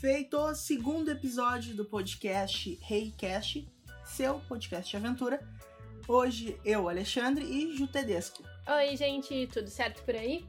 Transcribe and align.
Feito 0.00 0.54
segundo 0.54 1.10
episódio 1.10 1.74
do 1.74 1.84
podcast 1.84 2.78
Reicast, 2.82 3.68
seu 4.04 4.38
podcast 4.48 4.88
de 4.88 4.96
aventura. 4.96 5.40
Hoje 6.06 6.56
eu, 6.64 6.88
Alexandre 6.88 7.44
e 7.44 7.76
Ju 7.76 7.88
Tedesco. 7.88 8.44
Oi, 8.68 8.96
gente, 8.96 9.48
tudo 9.52 9.68
certo 9.68 10.04
por 10.04 10.14
aí? 10.14 10.46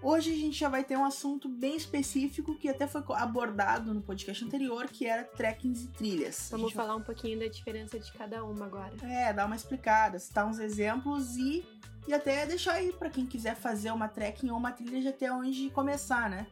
Hoje 0.00 0.32
a 0.32 0.36
gente 0.36 0.56
já 0.56 0.68
vai 0.68 0.84
ter 0.84 0.96
um 0.96 1.04
assunto 1.04 1.48
bem 1.48 1.74
específico 1.74 2.56
que 2.56 2.68
até 2.68 2.86
foi 2.86 3.02
abordado 3.16 3.92
no 3.92 4.00
podcast 4.00 4.44
anterior, 4.44 4.86
que 4.86 5.04
era 5.04 5.24
trekkings 5.24 5.82
e 5.82 5.88
trilhas. 5.88 6.48
Vamos 6.52 6.72
falar 6.72 6.94
um 6.94 7.02
pouquinho 7.02 7.40
da 7.40 7.48
diferença 7.48 7.98
de 7.98 8.12
cada 8.12 8.44
uma 8.44 8.66
agora. 8.66 8.94
É, 9.02 9.32
dar 9.32 9.46
uma 9.46 9.56
explicada, 9.56 10.16
citar 10.20 10.46
uns 10.46 10.60
exemplos 10.60 11.36
e, 11.36 11.64
e 12.06 12.14
até 12.14 12.46
deixar 12.46 12.74
aí 12.74 12.92
para 12.92 13.10
quem 13.10 13.26
quiser 13.26 13.56
fazer 13.56 13.90
uma 13.90 14.06
trekking 14.06 14.50
ou 14.50 14.56
uma 14.56 14.70
trilha 14.70 15.02
já 15.02 15.12
ter 15.12 15.32
onde 15.32 15.70
começar, 15.70 16.30
né? 16.30 16.46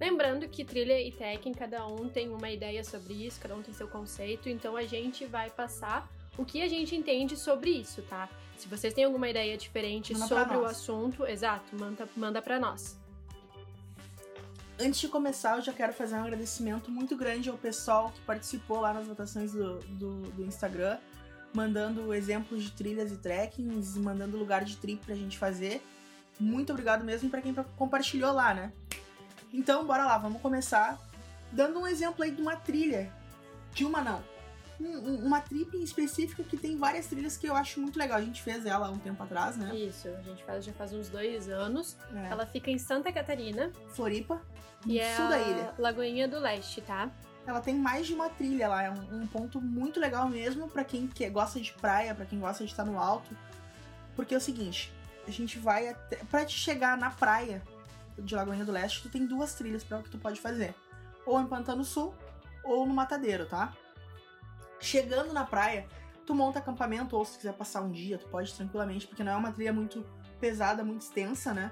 Lembrando 0.00 0.48
que 0.48 0.64
trilha 0.64 1.00
e 1.00 1.12
trekking, 1.12 1.52
cada 1.52 1.86
um 1.86 2.08
tem 2.08 2.28
uma 2.30 2.50
ideia 2.50 2.82
sobre 2.82 3.14
isso, 3.14 3.40
cada 3.40 3.54
um 3.54 3.62
tem 3.62 3.72
seu 3.72 3.86
conceito, 3.86 4.48
então 4.48 4.76
a 4.76 4.84
gente 4.84 5.24
vai 5.24 5.48
passar 5.48 6.10
o 6.36 6.44
que 6.44 6.62
a 6.62 6.68
gente 6.68 6.96
entende 6.96 7.36
sobre 7.36 7.70
isso, 7.70 8.02
tá? 8.02 8.28
Se 8.56 8.68
vocês 8.68 8.92
têm 8.94 9.04
alguma 9.04 9.28
ideia 9.28 9.56
diferente 9.56 10.12
Manda 10.12 10.26
sobre 10.26 10.56
o 10.56 10.64
assunto, 10.64 11.26
exato, 11.26 11.76
manda, 11.76 12.08
manda 12.16 12.42
para 12.42 12.58
nós. 12.58 12.98
Antes 14.80 15.00
de 15.00 15.08
começar, 15.08 15.56
eu 15.56 15.62
já 15.62 15.72
quero 15.72 15.92
fazer 15.92 16.16
um 16.16 16.22
agradecimento 16.22 16.90
muito 16.90 17.16
grande 17.16 17.48
ao 17.48 17.56
pessoal 17.56 18.10
que 18.10 18.20
participou 18.22 18.80
lá 18.80 18.92
nas 18.92 19.06
votações 19.06 19.52
do, 19.52 19.78
do, 19.80 20.22
do 20.32 20.44
Instagram, 20.44 20.98
mandando 21.54 22.12
exemplos 22.14 22.64
de 22.64 22.72
trilhas 22.72 23.12
e 23.12 23.16
trekkings, 23.16 23.98
mandando 23.98 24.36
lugar 24.36 24.64
de 24.64 24.76
trip 24.76 25.04
pra 25.04 25.14
gente 25.14 25.38
fazer. 25.38 25.82
Muito 26.40 26.72
obrigado 26.72 27.04
mesmo 27.04 27.30
para 27.30 27.42
quem 27.42 27.54
compartilhou 27.76 28.32
lá, 28.32 28.54
né? 28.54 28.72
Então, 29.52 29.84
bora 29.84 30.04
lá, 30.04 30.18
vamos 30.18 30.40
começar 30.40 30.98
dando 31.50 31.80
um 31.80 31.86
exemplo 31.86 32.24
aí 32.24 32.30
de 32.30 32.40
uma 32.40 32.56
trilha. 32.56 33.12
De 33.74 33.84
uma 33.84 34.02
não, 34.02 34.22
um, 34.80 35.26
uma 35.26 35.40
trip 35.40 35.76
em 35.76 35.82
específica 35.82 36.42
que 36.42 36.56
tem 36.56 36.76
várias 36.76 37.06
trilhas 37.06 37.36
que 37.36 37.46
eu 37.46 37.54
acho 37.54 37.80
muito 37.80 37.98
legal. 37.98 38.18
A 38.18 38.22
gente 38.22 38.42
fez 38.42 38.66
ela 38.66 38.90
um 38.90 38.98
tempo 38.98 39.22
atrás, 39.22 39.56
né? 39.56 39.74
Isso, 39.74 40.08
a 40.08 40.22
gente 40.22 40.42
faz 40.44 40.64
já 40.64 40.72
faz 40.72 40.92
uns 40.92 41.08
dois 41.08 41.48
anos. 41.48 41.96
É. 42.14 42.30
Ela 42.30 42.46
fica 42.46 42.70
em 42.70 42.78
Santa 42.78 43.12
Catarina. 43.12 43.70
Floripa, 43.90 44.40
no 44.84 44.92
e 44.92 45.14
sul 45.14 45.26
é 45.26 45.28
da 45.28 45.38
ilha. 45.38 45.74
Lagoinha 45.78 46.26
do 46.26 46.38
Leste, 46.38 46.80
tá? 46.80 47.10
Ela 47.46 47.60
tem 47.60 47.74
mais 47.74 48.06
de 48.06 48.14
uma 48.14 48.28
trilha 48.28 48.68
lá, 48.68 48.84
é 48.84 48.90
um, 48.90 49.22
um 49.22 49.26
ponto 49.26 49.60
muito 49.60 49.98
legal 49.98 50.28
mesmo 50.28 50.68
para 50.68 50.84
quem 50.84 51.08
que 51.08 51.28
gosta 51.28 51.60
de 51.60 51.72
praia, 51.72 52.14
para 52.14 52.24
quem 52.24 52.38
gosta 52.38 52.64
de 52.64 52.70
estar 52.70 52.84
no 52.84 52.98
alto. 53.00 53.36
Porque 54.14 54.32
é 54.34 54.36
o 54.36 54.40
seguinte, 54.40 54.92
a 55.26 55.30
gente 55.30 55.58
vai 55.58 55.88
até. 55.88 56.16
Pra 56.30 56.44
te 56.44 56.56
chegar 56.56 56.96
na 56.96 57.10
praia 57.10 57.62
de 58.18 58.34
Lagoinha 58.34 58.64
do 58.64 58.72
Leste, 58.72 59.02
tu 59.02 59.08
tem 59.08 59.26
duas 59.26 59.54
trilhas 59.54 59.82
para 59.84 59.98
o 59.98 60.02
que 60.02 60.10
tu 60.10 60.18
pode 60.18 60.40
fazer. 60.40 60.74
Ou 61.24 61.40
em 61.40 61.46
Pantano 61.46 61.84
Sul, 61.84 62.14
ou 62.64 62.86
no 62.86 62.94
Matadeiro, 62.94 63.46
tá? 63.46 63.72
Chegando 64.80 65.32
na 65.32 65.44
praia, 65.44 65.86
tu 66.26 66.34
monta 66.34 66.58
acampamento, 66.58 67.16
ou 67.16 67.24
se 67.24 67.36
quiser 67.36 67.54
passar 67.54 67.82
um 67.82 67.90
dia, 67.90 68.18
tu 68.18 68.28
pode 68.28 68.52
tranquilamente, 68.52 69.06
porque 69.06 69.22
não 69.22 69.32
é 69.32 69.36
uma 69.36 69.52
trilha 69.52 69.72
muito 69.72 70.04
pesada, 70.40 70.84
muito 70.84 71.02
extensa, 71.02 71.54
né? 71.54 71.70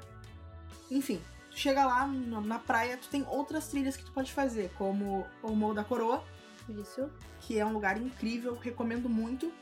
Enfim, 0.91 1.21
tu 1.51 1.59
chega 1.59 1.85
lá 1.85 2.07
na 2.07 2.59
praia, 2.59 2.97
tu 2.97 3.09
tem 3.09 3.27
outras 3.29 3.69
trilhas 3.69 3.97
que 3.97 4.05
tu 4.05 4.13
pode 4.13 4.33
fazer, 4.33 4.73
como 4.77 5.27
o 5.43 5.51
Morro 5.55 5.75
da 5.75 5.85
Coroa. 5.85 6.23
Isso. 6.69 7.11
Que 7.41 7.59
é 7.59 7.67
um 7.67 7.73
lugar 7.73 7.97
incrível, 7.97 8.57
recomendo 8.57 9.09
muito. 9.09 9.53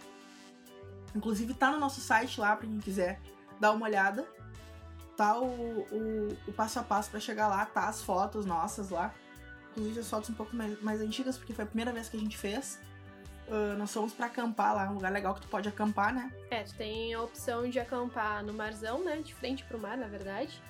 Inclusive 1.15 1.55
tá 1.55 1.71
no 1.71 1.79
nosso 1.79 2.01
site 2.01 2.39
lá, 2.39 2.55
pra 2.55 2.67
quem 2.67 2.79
quiser 2.81 3.21
dar 3.59 3.73
uma 3.73 3.87
olhada. 3.87 4.27
Tá 5.19 5.37
o, 5.37 5.45
o, 5.45 6.37
o 6.47 6.53
passo 6.53 6.79
a 6.79 6.83
passo 6.85 7.11
para 7.11 7.19
chegar 7.19 7.49
lá, 7.49 7.67
tá 7.67 7.89
as 7.89 8.01
fotos 8.01 8.47
nossas 8.47 8.91
lá. 8.91 9.13
Inclusive 9.73 9.99
as 9.99 10.09
fotos 10.09 10.31
um 10.31 10.35
pouco 10.35 10.55
mais, 10.55 10.81
mais 10.81 11.01
antigas, 11.01 11.37
porque 11.37 11.53
foi 11.53 11.65
a 11.65 11.67
primeira 11.67 11.93
vez 11.93 12.09
que 12.09 12.17
a 12.17 12.21
gente 12.21 12.39
fez. 12.39 12.79
Uh, 13.49 13.77
nós 13.77 13.93
fomos 13.93 14.13
para 14.13 14.27
acampar 14.27 14.77
lá, 14.77 14.89
um 14.89 14.95
lugar 14.95 15.11
legal 15.11 15.35
que 15.35 15.41
tu 15.41 15.49
pode 15.49 15.69
acampar, 15.69 16.15
né? 16.15 16.33
É, 16.53 16.63
tu 16.63 16.73
tem 16.77 17.15
a 17.15 17.21
opção 17.21 17.69
de 17.69 17.81
acampar 17.81 18.45
no 18.45 18.53
marzão, 18.53 19.03
né? 19.03 19.17
De 19.17 19.35
frente 19.35 19.65
pro 19.65 19.77
mar, 19.77 19.97
na 19.97 20.07
verdade. 20.07 20.63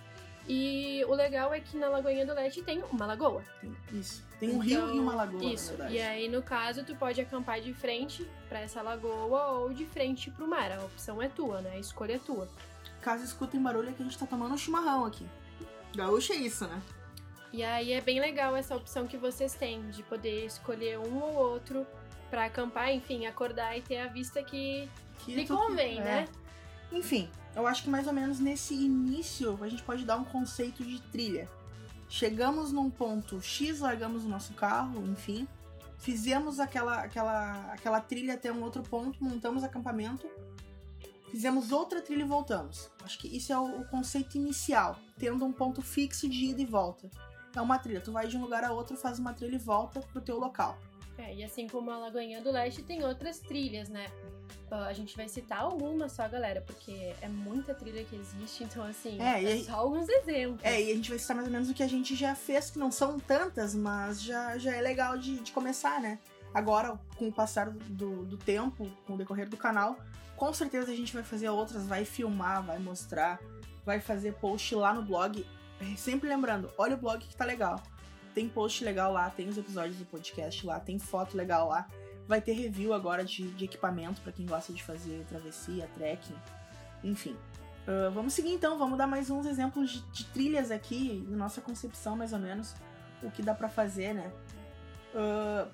E 0.48 1.04
o 1.06 1.12
legal 1.12 1.52
é 1.52 1.60
que 1.60 1.76
na 1.76 1.90
Lagoinha 1.90 2.24
do 2.24 2.32
Leste 2.32 2.62
tem 2.62 2.82
uma 2.90 3.04
lagoa. 3.04 3.44
Tem, 3.60 3.76
isso. 3.92 4.24
Tem 4.40 4.48
um 4.48 4.64
então, 4.64 4.86
rio 4.86 4.96
e 4.96 4.98
uma 4.98 5.14
lagoa. 5.14 5.44
Isso. 5.44 5.74
E 5.90 6.00
aí, 6.00 6.26
no 6.26 6.42
caso, 6.42 6.82
tu 6.84 6.96
pode 6.96 7.20
acampar 7.20 7.60
de 7.60 7.74
frente 7.74 8.26
para 8.48 8.60
essa 8.60 8.80
lagoa 8.80 9.48
ou 9.48 9.74
de 9.74 9.84
frente 9.84 10.30
pro 10.30 10.48
mar. 10.48 10.72
A 10.72 10.82
opção 10.82 11.20
é 11.20 11.28
tua, 11.28 11.60
né? 11.60 11.72
A 11.72 11.78
escolha 11.78 12.14
é 12.14 12.18
tua. 12.18 12.48
Caso 13.08 13.24
escutem 13.24 13.62
barulho, 13.62 13.88
é 13.88 13.92
que 13.94 14.02
a 14.02 14.04
gente 14.04 14.18
tá 14.18 14.26
tomando 14.26 14.52
um 14.52 14.58
chimarrão 14.58 15.06
aqui. 15.06 15.26
Gaúcho 15.96 16.34
é 16.34 16.36
isso, 16.36 16.66
né? 16.66 16.82
E 17.50 17.64
aí 17.64 17.92
é 17.92 18.02
bem 18.02 18.20
legal 18.20 18.54
essa 18.54 18.76
opção 18.76 19.06
que 19.06 19.16
vocês 19.16 19.54
têm 19.54 19.88
de 19.88 20.02
poder 20.02 20.44
escolher 20.44 20.98
um 20.98 21.22
ou 21.22 21.34
outro 21.34 21.86
para 22.28 22.44
acampar, 22.44 22.92
enfim, 22.92 23.24
acordar 23.24 23.74
e 23.78 23.80
ter 23.80 23.96
a 23.96 24.08
vista 24.08 24.42
que, 24.42 24.86
que 25.20 25.34
lhe 25.34 25.48
convém, 25.48 25.96
que, 25.96 26.02
né? 26.02 26.28
É. 26.92 26.96
Enfim, 26.98 27.30
eu 27.56 27.66
acho 27.66 27.82
que 27.82 27.88
mais 27.88 28.06
ou 28.06 28.12
menos 28.12 28.40
nesse 28.40 28.74
início 28.74 29.58
a 29.62 29.68
gente 29.68 29.82
pode 29.82 30.04
dar 30.04 30.18
um 30.18 30.24
conceito 30.24 30.84
de 30.84 31.00
trilha. 31.00 31.48
Chegamos 32.10 32.72
num 32.72 32.90
ponto 32.90 33.40
X, 33.40 33.80
largamos 33.80 34.26
o 34.26 34.28
nosso 34.28 34.52
carro, 34.52 35.02
enfim, 35.06 35.48
fizemos 35.96 36.60
aquela, 36.60 37.00
aquela, 37.00 37.72
aquela 37.72 38.02
trilha 38.02 38.34
até 38.34 38.52
um 38.52 38.62
outro 38.62 38.82
ponto, 38.82 39.24
montamos 39.24 39.64
acampamento, 39.64 40.28
fizemos 41.30 41.72
outra 41.72 42.00
trilha 42.00 42.22
e 42.22 42.26
voltamos. 42.26 42.90
Acho 43.02 43.18
que 43.18 43.28
isso 43.28 43.52
é 43.52 43.58
o, 43.58 43.84
conceito 43.84 44.36
inicial, 44.36 44.98
tendo 45.18 45.44
um 45.44 45.52
ponto 45.52 45.82
fixo 45.82 46.28
de 46.28 46.46
ida 46.46 46.62
e 46.62 46.66
volta. 46.66 47.10
É 47.54 47.60
uma 47.60 47.78
trilha, 47.78 48.00
tu 48.00 48.12
vai 48.12 48.26
de 48.26 48.36
um 48.36 48.40
lugar 48.40 48.64
a 48.64 48.72
outro, 48.72 48.96
faz 48.96 49.18
uma 49.18 49.32
trilha 49.32 49.56
e 49.56 49.58
volta 49.58 50.00
pro 50.00 50.20
teu 50.20 50.38
local. 50.38 50.78
É, 51.16 51.34
e 51.34 51.42
assim 51.42 51.66
como 51.66 51.90
a 51.90 51.98
Lagoinha 51.98 52.40
do 52.40 52.50
Leste, 52.50 52.82
tem 52.82 53.04
outras 53.04 53.40
trilhas, 53.40 53.88
né? 53.88 54.06
A 54.70 54.92
gente 54.92 55.16
vai 55.16 55.28
citar 55.28 55.60
algumas 55.60 56.12
só, 56.12 56.28
galera, 56.28 56.60
porque 56.60 57.14
é 57.20 57.28
muita 57.28 57.74
trilha 57.74 58.04
que 58.04 58.14
existe, 58.14 58.64
então 58.64 58.84
assim, 58.84 59.20
é, 59.20 59.42
é 59.42 59.62
só 59.64 59.76
alguns 59.76 60.08
exemplos. 60.08 60.62
É, 60.62 60.80
e 60.80 60.92
a 60.92 60.94
gente 60.94 61.08
vai 61.08 61.18
citar 61.18 61.36
mais 61.36 61.48
ou 61.48 61.52
menos 61.52 61.70
o 61.70 61.74
que 61.74 61.82
a 61.82 61.88
gente 61.88 62.14
já 62.14 62.34
fez, 62.34 62.70
que 62.70 62.78
não 62.78 62.90
são 62.90 63.18
tantas, 63.18 63.74
mas 63.74 64.22
já, 64.22 64.58
já 64.58 64.74
é 64.74 64.80
legal 64.80 65.16
de, 65.16 65.38
de 65.40 65.52
começar, 65.52 66.00
né? 66.00 66.18
Agora, 66.52 66.98
com 67.16 67.28
o 67.28 67.32
passar 67.32 67.70
do, 67.70 68.24
do 68.24 68.36
tempo, 68.36 68.90
com 69.06 69.14
o 69.14 69.16
decorrer 69.16 69.48
do 69.48 69.56
canal, 69.56 69.98
com 70.38 70.52
certeza 70.54 70.90
a 70.92 70.94
gente 70.94 71.12
vai 71.12 71.22
fazer 71.22 71.48
outras, 71.48 71.84
vai 71.84 72.04
filmar, 72.04 72.62
vai 72.62 72.78
mostrar, 72.78 73.38
vai 73.84 74.00
fazer 74.00 74.34
post 74.34 74.74
lá 74.74 74.94
no 74.94 75.02
blog. 75.02 75.44
Sempre 75.96 76.28
lembrando, 76.28 76.72
olha 76.78 76.94
o 76.94 76.98
blog 76.98 77.24
que 77.26 77.36
tá 77.36 77.44
legal 77.44 77.82
tem 78.38 78.48
post 78.48 78.84
legal 78.84 79.12
lá, 79.12 79.28
tem 79.30 79.48
os 79.48 79.58
episódios 79.58 79.96
do 79.96 80.04
podcast 80.04 80.64
lá, 80.64 80.78
tem 80.78 80.96
foto 80.96 81.36
legal 81.36 81.68
lá. 81.68 81.88
Vai 82.28 82.40
ter 82.40 82.52
review 82.52 82.94
agora 82.94 83.24
de, 83.24 83.50
de 83.50 83.64
equipamento 83.64 84.20
para 84.20 84.30
quem 84.30 84.46
gosta 84.46 84.72
de 84.72 84.80
fazer 84.80 85.24
travessia, 85.28 85.88
trekking, 85.96 86.36
enfim. 87.02 87.36
Uh, 87.82 88.12
vamos 88.12 88.34
seguir 88.34 88.52
então, 88.52 88.78
vamos 88.78 88.96
dar 88.96 89.08
mais 89.08 89.28
uns 89.28 89.44
exemplos 89.44 89.90
de, 89.90 90.00
de 90.12 90.24
trilhas 90.26 90.70
aqui, 90.70 91.26
na 91.28 91.36
nossa 91.36 91.60
concepção 91.60 92.16
mais 92.16 92.32
ou 92.32 92.38
menos, 92.38 92.76
o 93.24 93.30
que 93.30 93.42
dá 93.42 93.54
para 93.54 93.68
fazer, 93.68 94.14
né? 94.14 94.30
Uh, 95.12 95.68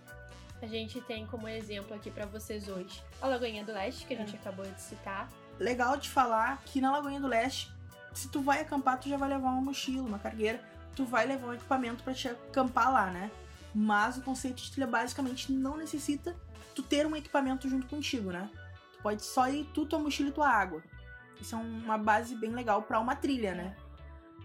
a 0.63 0.67
gente 0.67 1.01
tem 1.03 1.27
como 1.27 1.49
exemplo 1.49 1.95
aqui 1.95 2.11
para 2.11 2.27
vocês 2.27 2.69
hoje 2.69 3.03
a 3.21 3.27
Lagoinha 3.27 3.65
do 3.65 3.73
Leste, 3.73 4.07
que 4.07 4.15
a 4.15 4.17
gente 4.17 4.35
é. 4.35 4.39
acabou 4.39 4.65
de 4.65 4.81
citar. 4.81 5.29
Legal 5.59 5.97
de 5.97 6.09
falar 6.09 6.63
que 6.65 6.81
na 6.81 6.93
Lagoinha 6.93 7.21
do 7.21 7.27
Leste, 7.27 7.73
se 8.13 8.29
tu 8.29 8.41
vai 8.41 8.61
acampar, 8.61 8.99
tu 8.99 9.09
já 9.09 9.17
vai 9.17 9.29
levar 9.29 9.49
uma 9.49 9.61
mochila, 9.61 10.03
uma 10.03 10.19
cargueira 10.19 10.61
tu 10.95 11.05
vai 11.05 11.27
levar 11.27 11.49
um 11.49 11.55
equipamento 11.55 12.03
para 12.03 12.15
te 12.15 12.29
acampar 12.29 12.93
lá, 12.93 13.11
né? 13.11 13.31
Mas 13.75 14.17
o 14.17 14.23
conceito 14.23 14.63
de 14.63 14.71
trilha 14.71 14.87
basicamente 14.87 15.53
não 15.53 15.77
necessita 15.77 16.37
tu 16.75 16.83
ter 16.83 17.07
um 17.07 17.17
equipamento 17.17 17.69
junto 17.69 17.87
contigo, 17.87 18.31
né? 18.31 18.49
Tu 18.93 19.03
pode 19.03 19.25
só 19.25 19.49
ir 19.49 19.65
tu, 19.75 19.85
tua 19.85 19.99
mochila 19.99 20.29
e 20.29 20.33
tua 20.33 20.49
água. 20.49 20.83
Isso 21.41 21.55
é 21.55 21.59
uma 21.59 21.99
base 21.99 22.37
bem 22.37 22.51
legal 22.51 22.83
para 22.83 23.01
uma 23.01 23.17
trilha, 23.17 23.55
né? 23.55 23.77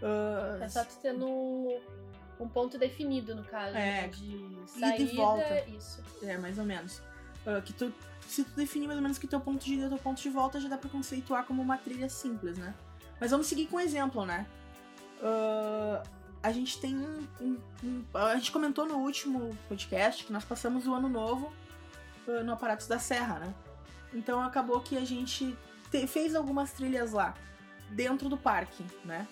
Uh... 0.01 0.63
É 0.63 0.68
só 0.68 0.83
tu 0.83 0.98
tendo 1.01 1.80
um 2.39 2.47
ponto 2.47 2.77
definido, 2.77 3.36
no 3.36 3.44
caso, 3.44 3.75
é, 3.75 4.01
né? 4.01 4.07
de 4.07 4.57
saída, 4.65 5.03
e 5.03 5.15
volta. 5.15 5.65
isso. 5.69 6.01
É, 6.24 6.38
mais 6.38 6.57
ou 6.57 6.65
menos. 6.65 7.00
Uh, 7.45 7.62
que 7.63 7.74
tu, 7.74 7.94
se 8.27 8.44
tu 8.44 8.51
definir 8.56 8.88
mais 8.88 8.97
ou 8.97 9.03
menos 9.03 9.18
que 9.18 9.27
teu 9.27 9.39
ponto 9.39 9.63
de 9.63 9.74
ida 9.74 9.86
e 9.86 9.89
teu 9.89 9.97
ponto 9.97 10.21
de 10.21 10.30
volta, 10.30 10.59
já 10.59 10.69
dá 10.69 10.77
pra 10.77 10.89
conceituar 10.89 11.45
como 11.45 11.62
uma 11.62 11.77
trilha 11.77 12.09
simples, 12.09 12.57
né? 12.57 12.74
Mas 13.19 13.31
vamos 13.31 13.47
seguir 13.47 13.68
com 13.68 13.77
um 13.77 13.80
exemplo, 13.80 14.25
né? 14.25 14.45
Uh, 15.19 16.01
a 16.41 16.51
gente 16.51 16.80
tem 16.80 16.95
um, 16.95 17.27
um, 17.41 17.57
um, 17.83 18.06
A 18.13 18.36
gente 18.36 18.51
comentou 18.51 18.85
no 18.85 19.00
último 19.00 19.56
podcast 19.68 20.24
que 20.24 20.31
nós 20.31 20.45
passamos 20.45 20.88
o 20.88 20.94
ano 20.94 21.09
novo 21.09 21.51
uh, 22.27 22.44
no 22.44 22.53
Aparatos 22.53 22.88
da 22.88 22.97
Serra, 22.97 23.39
né? 23.39 23.53
Então 24.13 24.42
acabou 24.42 24.80
que 24.80 24.97
a 24.97 25.06
gente 25.06 25.56
te, 25.92 26.07
fez 26.07 26.35
algumas 26.35 26.71
trilhas 26.71 27.12
lá, 27.12 27.33
dentro 27.89 28.30
do 28.30 28.38
parque, 28.38 28.83
né? 29.03 29.27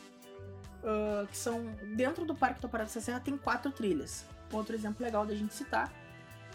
Uh, 0.83 1.27
que 1.27 1.37
são. 1.37 1.65
Dentro 1.95 2.23
do 2.25 2.35
Parque 2.35 2.61
do 2.61 2.67
Aparatos 2.67 2.93
da 2.93 3.01
Serra 3.01 3.19
tem 3.19 3.37
quatro 3.37 3.71
trilhas. 3.71 4.25
Outro 4.51 4.75
exemplo 4.75 5.03
legal 5.03 5.25
da 5.25 5.35
gente 5.35 5.53
citar. 5.53 5.91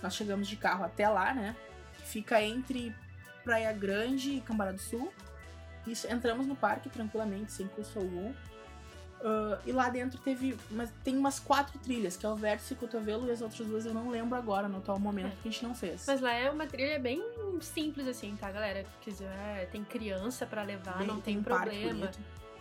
Nós 0.03 0.15
chegamos 0.15 0.49
de 0.49 0.57
carro 0.57 0.85
até 0.85 1.09
lá, 1.09 1.35
né? 1.35 1.55
Fica 2.05 2.43
entre 2.43 2.95
Praia 3.45 3.73
Grande 3.73 4.31
e 4.37 4.41
Cambará 4.41 4.73
do 4.73 4.81
Sul. 4.81 5.13
Isso, 5.87 6.07
entramos 6.11 6.47
no 6.47 6.55
parque 6.57 6.89
tranquilamente, 6.89 7.53
sem 7.53 7.67
custo 7.69 7.99
algum. 7.99 8.31
Uh, 8.31 9.57
e 9.67 9.71
lá 9.73 9.89
dentro 9.89 10.19
teve. 10.21 10.57
Mas 10.71 10.91
tem 11.05 11.17
umas 11.17 11.39
quatro 11.39 11.79
trilhas, 11.79 12.17
que 12.17 12.25
é 12.27 12.29
o 12.29 12.35
vértice, 12.35 12.75
cotovelo 12.75 13.27
e 13.29 13.31
as 13.31 13.41
outras 13.43 13.67
duas 13.69 13.85
eu 13.87 13.93
não 13.95 14.09
lembro 14.11 14.37
agora, 14.37 14.67
no 14.69 14.79
atual 14.79 14.99
momento, 14.99 15.27
É. 15.33 15.37
que 15.43 15.49
a 15.49 15.53
gente 15.53 15.63
não 15.63 15.75
fez. 15.75 16.05
Mas 16.07 16.21
lá 16.21 16.33
é 16.33 16.51
uma 16.51 16.67
trilha 16.67 16.99
bem 16.99 17.23
simples, 17.61 18.09
assim, 18.09 18.35
tá, 18.37 18.51
galera? 18.51 18.85
Quiser, 19.01 19.69
tem 19.71 19.85
criança 19.85 20.45
pra 20.47 20.63
levar, 20.63 20.99
Bem- 20.99 21.07
não 21.07 21.21
tem, 21.21 21.39
um 21.39 21.43
parque 21.43 21.71
problema. 21.79 22.11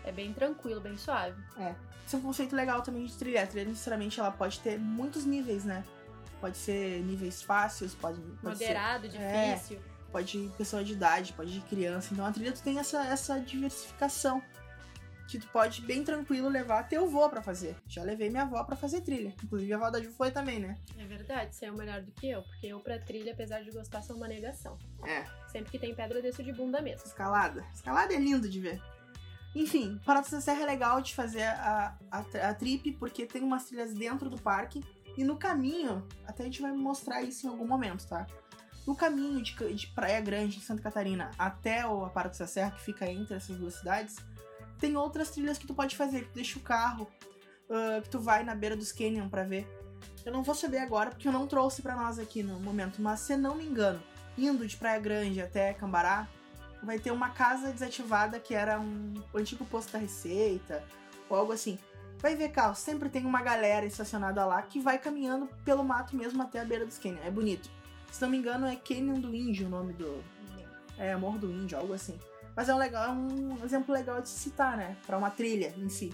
É 0.03 0.11
bem 0.11 0.33
tranquilo, 0.33 0.81
bem 0.81 0.97
suave. 0.97 1.41
Esse 2.05 2.15
é 2.15 2.17
um 2.17 2.21
conceito 2.21 2.55
legal 2.55 2.81
também 2.81 3.05
de 3.05 3.13
trilha. 3.13 3.43
A 3.43 3.47
trilha, 3.47 3.65
necessariamente, 3.67 4.19
ela 4.19 4.31
pode 4.31 4.59
ter 4.59 4.77
muitos 4.79 5.25
níveis, 5.25 5.63
né? 5.63 5.83
Pode 6.39 6.57
ser 6.57 7.01
níveis 7.03 7.41
fáceis, 7.43 7.93
pode, 7.93 8.19
pode 8.41 8.57
ser 8.57 8.63
Moderado, 8.65 9.07
É. 9.15 9.53
difícil. 9.55 9.79
pode 10.11 10.37
ir 10.39 10.49
pessoa 10.57 10.83
de 10.83 10.93
idade, 10.93 11.33
pode 11.33 11.55
ir 11.57 11.61
criança. 11.61 12.13
Então 12.13 12.25
a 12.25 12.31
trilha 12.31 12.51
tu 12.51 12.61
tem 12.63 12.79
essa, 12.79 13.03
essa 13.05 13.39
diversificação. 13.39 14.41
Que 15.29 15.39
tu 15.39 15.47
pode 15.47 15.81
bem 15.83 16.03
tranquilo 16.03 16.49
levar 16.49 16.89
teu 16.89 17.05
avô 17.05 17.29
pra 17.29 17.41
fazer. 17.41 17.77
Já 17.87 18.03
levei 18.03 18.29
minha 18.29 18.41
avó 18.43 18.61
pra 18.65 18.75
fazer 18.75 18.99
trilha. 18.99 19.33
Inclusive 19.41 19.71
a 19.71 19.77
avó 19.77 19.89
da 19.89 20.01
Ju 20.01 20.11
foi 20.11 20.29
também, 20.29 20.59
né? 20.59 20.77
É 20.97 21.05
verdade, 21.05 21.55
você 21.55 21.67
é 21.67 21.71
o 21.71 21.75
melhor 21.77 22.01
do 22.01 22.11
que 22.11 22.29
eu, 22.29 22.41
porque 22.41 22.67
eu 22.67 22.81
pra 22.81 22.99
trilha, 22.99 23.31
apesar 23.31 23.61
de 23.63 23.71
gostar, 23.71 24.01
sou 24.01 24.17
uma 24.17 24.27
negação. 24.27 24.77
É. 25.05 25.23
Sempre 25.49 25.71
que 25.71 25.79
tem 25.79 25.95
pedra, 25.95 26.17
eu 26.17 26.21
desço 26.21 26.43
de 26.43 26.51
bunda 26.51 26.81
mesmo. 26.81 27.07
Escalada. 27.07 27.63
Escalada 27.73 28.13
é 28.13 28.17
lindo 28.17 28.49
de 28.49 28.59
ver. 28.59 28.81
Enfim, 29.53 29.99
Paradas 30.05 30.31
da 30.31 30.39
Serra 30.39 30.61
é 30.61 30.65
legal 30.65 31.01
de 31.01 31.13
fazer 31.13 31.43
a, 31.43 31.97
a, 32.09 32.19
a 32.49 32.53
trip, 32.53 32.93
porque 32.93 33.25
tem 33.25 33.43
umas 33.43 33.65
trilhas 33.65 33.93
dentro 33.93 34.29
do 34.29 34.37
parque. 34.41 34.83
E 35.17 35.23
no 35.23 35.37
caminho, 35.37 36.07
até 36.25 36.43
a 36.43 36.45
gente 36.45 36.61
vai 36.61 36.71
mostrar 36.71 37.21
isso 37.21 37.45
em 37.45 37.49
algum 37.49 37.67
momento, 37.67 38.07
tá? 38.07 38.25
No 38.87 38.95
caminho 38.95 39.41
de, 39.41 39.53
de 39.73 39.87
Praia 39.87 40.21
Grande, 40.21 40.57
em 40.57 40.61
Santa 40.61 40.81
Catarina, 40.81 41.31
até 41.37 41.85
o 41.85 42.09
Paradas 42.09 42.39
da 42.39 42.47
Serra, 42.47 42.71
que 42.71 42.81
fica 42.81 43.09
entre 43.11 43.35
essas 43.35 43.57
duas 43.57 43.75
cidades, 43.75 44.15
tem 44.79 44.95
outras 44.95 45.29
trilhas 45.29 45.57
que 45.57 45.67
tu 45.67 45.73
pode 45.73 45.95
fazer, 45.95 46.21
que 46.21 46.29
tu 46.29 46.35
deixa 46.35 46.57
o 46.57 46.61
carro, 46.61 47.07
ah, 47.69 48.01
que 48.01 48.09
tu 48.09 48.19
vai 48.19 48.43
na 48.43 48.55
beira 48.55 48.75
dos 48.75 48.91
canyon 48.91 49.29
pra 49.29 49.43
ver. 49.43 49.67
Eu 50.25 50.31
não 50.33 50.43
vou 50.43 50.53
saber 50.53 50.79
agora, 50.79 51.09
porque 51.09 51.27
eu 51.27 51.31
não 51.31 51.47
trouxe 51.47 51.81
pra 51.81 51.95
nós 51.95 52.19
aqui 52.19 52.43
no 52.43 52.59
momento, 52.59 53.01
mas 53.01 53.21
se 53.21 53.37
não 53.37 53.55
me 53.55 53.65
engano, 53.65 54.01
indo 54.37 54.67
de 54.67 54.75
Praia 54.75 54.99
Grande 54.99 55.41
até 55.41 55.73
Cambará, 55.73 56.27
vai 56.83 56.99
ter 56.99 57.11
uma 57.11 57.29
casa 57.29 57.71
desativada 57.71 58.39
que 58.39 58.53
era 58.53 58.79
um 58.79 59.13
antigo 59.33 59.65
posto 59.65 59.91
da 59.91 59.99
Receita, 59.99 60.83
ou 61.29 61.37
algo 61.37 61.51
assim. 61.51 61.77
Vai 62.17 62.35
ver 62.35 62.49
carro, 62.49 62.75
sempre 62.75 63.09
tem 63.09 63.25
uma 63.25 63.41
galera 63.41 63.85
estacionada 63.85 64.45
lá 64.45 64.61
que 64.61 64.79
vai 64.79 64.99
caminhando 64.99 65.49
pelo 65.65 65.83
mato 65.83 66.15
mesmo 66.15 66.41
até 66.41 66.59
a 66.59 66.65
beira 66.65 66.85
dos 66.85 66.99
canyon. 66.99 67.23
É 67.23 67.31
bonito. 67.31 67.69
Se 68.11 68.21
não 68.21 68.29
me 68.29 68.37
engano, 68.37 68.67
é 68.67 68.75
Canyon 68.75 69.19
do 69.19 69.33
Índio 69.33 69.67
o 69.67 69.69
nome 69.69 69.93
do. 69.93 70.21
É, 70.97 71.15
Morro 71.15 71.39
do 71.39 71.51
Índio, 71.51 71.77
algo 71.77 71.93
assim. 71.93 72.19
Mas 72.55 72.67
é 72.67 72.75
um, 72.75 72.77
legal, 72.77 73.05
é 73.05 73.09
um 73.09 73.63
exemplo 73.63 73.93
legal 73.93 74.21
de 74.21 74.27
se 74.27 74.37
citar, 74.37 74.75
né? 74.77 74.97
Pra 75.07 75.17
uma 75.17 75.31
trilha 75.31 75.73
em 75.77 75.89
si. 75.89 76.13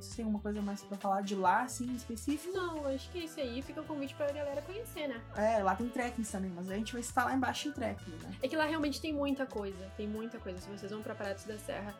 Você 0.00 0.16
tem 0.16 0.24
alguma 0.24 0.40
coisa 0.40 0.62
mais 0.62 0.82
pra 0.82 0.96
falar 0.96 1.20
de 1.22 1.34
lá, 1.34 1.62
assim, 1.62 1.86
em 1.86 1.94
específico? 1.96 2.56
Não, 2.56 2.86
acho 2.86 3.10
que 3.10 3.18
é 3.18 3.24
isso 3.24 3.38
aí. 3.40 3.60
Fica 3.62 3.80
o 3.80 3.84
convite 3.84 4.14
pra 4.14 4.30
galera 4.32 4.62
conhecer, 4.62 5.08
né? 5.08 5.20
É, 5.36 5.62
lá 5.62 5.74
tem 5.74 5.88
trekkings 5.88 6.30
também, 6.32 6.50
mas 6.54 6.70
a 6.70 6.74
gente 6.74 6.92
vai 6.92 7.00
estar 7.00 7.24
lá 7.24 7.34
embaixo 7.34 7.68
em 7.68 7.72
trekking, 7.72 8.10
né? 8.22 8.34
É 8.42 8.48
que 8.48 8.56
lá 8.56 8.64
realmente 8.64 9.00
tem 9.00 9.12
muita 9.12 9.44
coisa. 9.46 9.78
Tem 9.96 10.06
muita 10.06 10.38
coisa. 10.38 10.58
Se 10.60 10.68
vocês 10.68 10.90
vão 10.90 11.02
pra 11.02 11.14
Parados 11.14 11.44
da 11.44 11.58
Serra, 11.58 11.94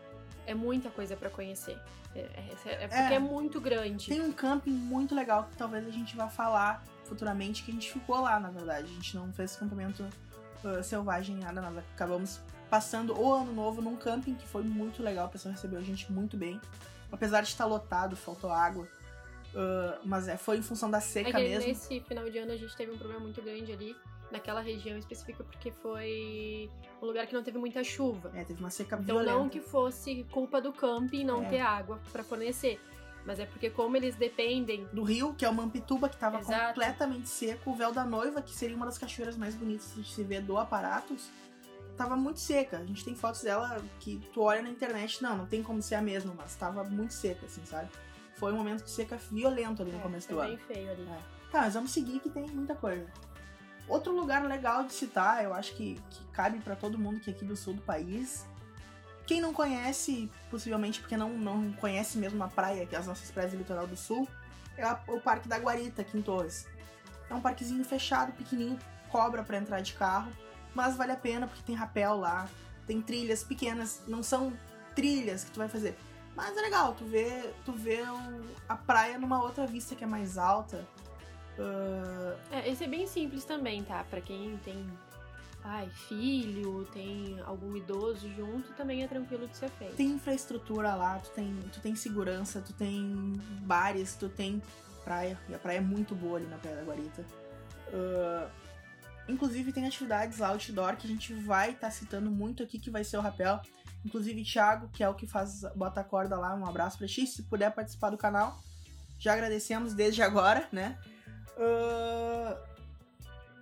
é 0.46 0.54
muita 0.54 0.88
coisa 0.90 1.16
pra 1.16 1.28
conhecer. 1.28 1.78
É, 2.14 2.20
é- 2.20 2.84
é 2.84 2.88
porque 2.88 3.12
É. 3.12 3.14
é. 3.14 3.18
muito 3.18 3.60
grande. 3.60 4.06
Tem 4.08 4.20
um 4.20 4.32
camping 4.32 4.72
muito 4.72 5.14
legal 5.14 5.44
que 5.44 5.56
talvez 5.56 5.86
a 5.86 5.90
gente 5.90 6.16
vá 6.16 6.28
falar 6.28 6.82
futuramente, 7.04 7.62
que 7.62 7.70
a 7.70 7.74
gente 7.74 7.92
ficou 7.92 8.20
lá, 8.20 8.40
na 8.40 8.50
verdade. 8.50 8.84
A 8.90 8.94
gente 8.94 9.14
não 9.16 9.32
fez 9.32 9.54
acampamento 9.56 10.02
uh, 10.64 10.82
selvagem, 10.82 11.36
nada, 11.36 11.60
nada. 11.60 11.84
Acabamos 11.94 12.40
passando 12.68 13.18
o 13.20 13.32
ano 13.34 13.52
novo 13.52 13.82
num 13.82 13.96
camping 13.96 14.34
que 14.34 14.46
foi 14.46 14.62
muito 14.62 15.02
legal. 15.02 15.26
O 15.26 15.30
pessoal 15.30 15.52
recebeu 15.54 15.78
a 15.78 15.82
gente 15.82 16.10
muito 16.10 16.36
bem. 16.36 16.60
Apesar 17.12 17.40
de 17.42 17.48
estar 17.48 17.64
lotado, 17.66 18.16
faltou 18.16 18.50
água. 18.50 18.86
uh, 19.54 19.98
mas 20.04 20.28
é, 20.28 20.36
foi 20.36 20.58
em 20.58 20.62
função 20.62 20.90
da 20.90 20.98
É 20.98 21.00
seca 21.00 21.32
que 21.32 21.36
mesmo. 21.48 21.66
nesse 21.68 22.00
final 22.00 22.28
de 22.30 22.38
ano 22.38 22.52
a 22.52 22.56
gente 22.56 22.76
teve 22.76 22.92
um 22.92 22.96
problema 22.98 23.20
muito 23.20 23.42
grande 23.42 23.72
ali, 23.72 23.96
naquela 24.30 24.60
região 24.60 24.96
específica, 24.96 25.42
porque 25.42 25.72
foi 25.72 26.70
um 27.02 27.06
lugar 27.06 27.26
que 27.26 27.34
não 27.34 27.42
teve 27.42 27.58
muita 27.58 27.82
chuva. 27.82 28.30
É, 28.34 28.44
teve 28.44 28.60
uma 28.60 28.70
seca 28.70 28.94
Então 28.96 29.16
violenta. 29.16 29.32
não 29.38 29.48
que 29.48 29.60
fosse 29.60 30.24
culpa 30.30 30.60
do 30.60 30.72
camping 30.72 31.24
não 31.24 31.42
É. 31.42 31.48
ter 31.48 31.60
água 31.60 32.00
pra 32.12 32.22
fornecer. 32.22 32.78
Mas 33.26 33.38
é 33.40 33.44
porque 33.44 33.68
como 33.68 33.96
eles 33.96 34.14
dependem 34.14 34.86
Do 34.92 35.02
rio, 35.02 35.34
que 35.34 35.44
é 35.44 35.48
o 35.50 35.52
Mampituba, 35.52 36.08
que 36.08 36.16
tava 36.16 36.38
Exato. 36.38 36.68
completamente 36.68 37.28
seco. 37.28 37.70
O 37.70 37.74
Véu 37.74 37.92
da 37.92 38.04
Noiva, 38.04 38.40
que 38.40 38.50
seria 38.54 38.74
uma 38.76 38.86
das 38.86 38.96
cachoeiras 38.96 39.36
mais 39.36 39.54
bonitas 39.54 39.92
de 39.94 40.04
se 40.04 40.22
ver 40.22 40.40
do 40.42 40.56
Aparatos, 40.56 41.28
tava 42.00 42.16
muito 42.16 42.40
seca. 42.40 42.78
A 42.78 42.84
gente 42.84 43.04
tem 43.04 43.14
fotos 43.14 43.42
dela 43.42 43.78
que 43.98 44.16
tu 44.32 44.40
olha 44.40 44.62
na 44.62 44.70
internet, 44.70 45.22
não, 45.22 45.36
não 45.36 45.46
tem 45.46 45.62
como 45.62 45.82
ser 45.82 45.96
a 45.96 46.00
mesma, 46.00 46.32
mas 46.34 46.56
tava 46.56 46.82
muito 46.82 47.12
seca, 47.12 47.44
assim, 47.44 47.60
sabe? 47.66 47.90
Foi 48.36 48.54
um 48.54 48.56
momento 48.56 48.84
de 48.84 48.90
seca 48.90 49.18
violento 49.30 49.82
ali 49.82 49.92
no 49.92 49.98
é, 49.98 50.02
começo 50.02 50.26
do 50.26 50.40
ano. 50.40 50.56
bem 50.56 50.66
feio 50.66 50.90
ali. 50.90 51.06
Tá, 51.52 51.60
mas 51.60 51.74
vamos 51.74 51.90
seguir 51.90 52.18
que 52.20 52.30
tem 52.30 52.46
muita 52.46 52.74
coisa. 52.74 53.06
Outro 53.86 54.14
lugar 54.14 54.42
legal 54.46 54.84
de 54.84 54.94
citar, 54.94 55.44
eu 55.44 55.52
acho 55.52 55.74
que, 55.74 56.00
que 56.08 56.24
cabe 56.32 56.58
pra 56.60 56.74
todo 56.74 56.98
mundo 56.98 57.20
que 57.20 57.28
é 57.28 57.34
aqui 57.34 57.44
do 57.44 57.54
sul 57.54 57.74
do 57.74 57.82
país. 57.82 58.46
Quem 59.26 59.42
não 59.42 59.52
conhece, 59.52 60.30
possivelmente 60.50 61.00
porque 61.00 61.18
não, 61.18 61.28
não 61.28 61.70
conhece 61.72 62.16
mesmo 62.16 62.42
a 62.42 62.48
praia, 62.48 62.86
que 62.86 62.96
é 62.96 62.98
as 62.98 63.06
nossas 63.06 63.30
praias 63.30 63.52
do 63.52 63.58
litoral 63.58 63.86
do 63.86 63.96
sul, 63.96 64.26
é 64.78 64.86
o 65.06 65.20
Parque 65.20 65.48
da 65.48 65.58
Guarita, 65.58 66.00
aqui 66.00 66.16
em 66.16 66.22
Torres. 66.22 66.66
É 67.28 67.34
um 67.34 67.42
parquezinho 67.42 67.84
fechado, 67.84 68.32
pequenininho, 68.32 68.78
cobra 69.10 69.42
pra 69.42 69.58
entrar 69.58 69.80
de 69.82 69.92
carro, 69.92 70.32
mas 70.74 70.96
vale 70.96 71.12
a 71.12 71.16
pena 71.16 71.46
porque 71.46 71.62
tem 71.62 71.74
rapel 71.74 72.16
lá, 72.16 72.48
tem 72.86 73.00
trilhas 73.00 73.42
pequenas, 73.42 74.02
não 74.06 74.22
são 74.22 74.52
trilhas 74.94 75.44
que 75.44 75.50
tu 75.50 75.58
vai 75.58 75.68
fazer. 75.68 75.96
Mas 76.36 76.56
é 76.56 76.60
legal, 76.60 76.94
tu 76.94 77.04
vê, 77.04 77.52
tu 77.64 77.72
vê 77.72 78.00
a 78.68 78.76
praia 78.76 79.18
numa 79.18 79.42
outra 79.42 79.66
vista 79.66 79.94
que 79.94 80.04
é 80.04 80.06
mais 80.06 80.38
alta. 80.38 80.86
Ah, 81.58 82.36
É, 82.52 82.68
esse 82.70 82.84
é 82.84 82.88
bem 82.88 83.06
simples 83.06 83.44
também, 83.44 83.82
tá? 83.82 84.04
Pra 84.08 84.20
quem 84.20 84.56
tem 84.64 84.86
ai, 85.62 85.90
filho, 85.90 86.86
tem 86.92 87.38
algum 87.44 87.76
idoso 87.76 88.26
junto, 88.34 88.72
também 88.72 89.02
é 89.02 89.06
tranquilo 89.08 89.46
de 89.46 89.56
ser 89.56 89.68
feito. 89.70 89.94
tem 89.94 90.06
infraestrutura 90.08 90.94
lá, 90.94 91.18
tu 91.18 91.30
tem, 91.32 91.54
tu 91.70 91.80
tem 91.80 91.94
segurança, 91.94 92.62
tu 92.62 92.72
tem 92.72 93.34
bares, 93.62 94.14
tu 94.14 94.28
tem 94.30 94.62
praia. 95.04 95.38
E 95.48 95.54
a 95.54 95.58
praia 95.58 95.78
é 95.78 95.82
muito 95.82 96.14
boa 96.14 96.38
ali 96.38 96.46
na 96.46 96.56
Praia 96.56 96.76
da 96.76 96.82
Guarita. 96.82 97.24
Ah, 97.92 98.48
inclusive 99.28 99.72
tem 99.72 99.86
atividades 99.86 100.38
lá 100.38 100.48
outdoor 100.48 100.96
que 100.96 101.06
a 101.06 101.10
gente 101.10 101.32
vai 101.34 101.70
estar 101.72 101.90
citando 101.90 102.30
muito 102.30 102.62
aqui, 102.62 102.78
que 102.78 102.90
vai 102.90 103.04
ser 103.04 103.16
o 103.16 103.20
rapel. 103.20 103.60
Inclusive 104.04 104.42
Thiago, 104.44 104.88
que 104.88 105.02
é 105.04 105.08
o 105.08 105.14
que 105.14 105.26
faz 105.26 105.60
bota 105.76 106.00
a 106.00 106.04
corda 106.04 106.36
lá, 106.38 106.54
um 106.54 106.64
abraço 106.66 106.96
pra 106.98 107.06
ti, 107.06 107.26
se 107.26 107.42
puder 107.42 107.70
participar 107.74 108.10
do 108.10 108.16
canal. 108.16 108.58
Já 109.18 109.34
agradecemos 109.34 109.92
desde 109.94 110.22
agora, 110.22 110.66
né? 110.72 110.98
Ah, 111.58 112.56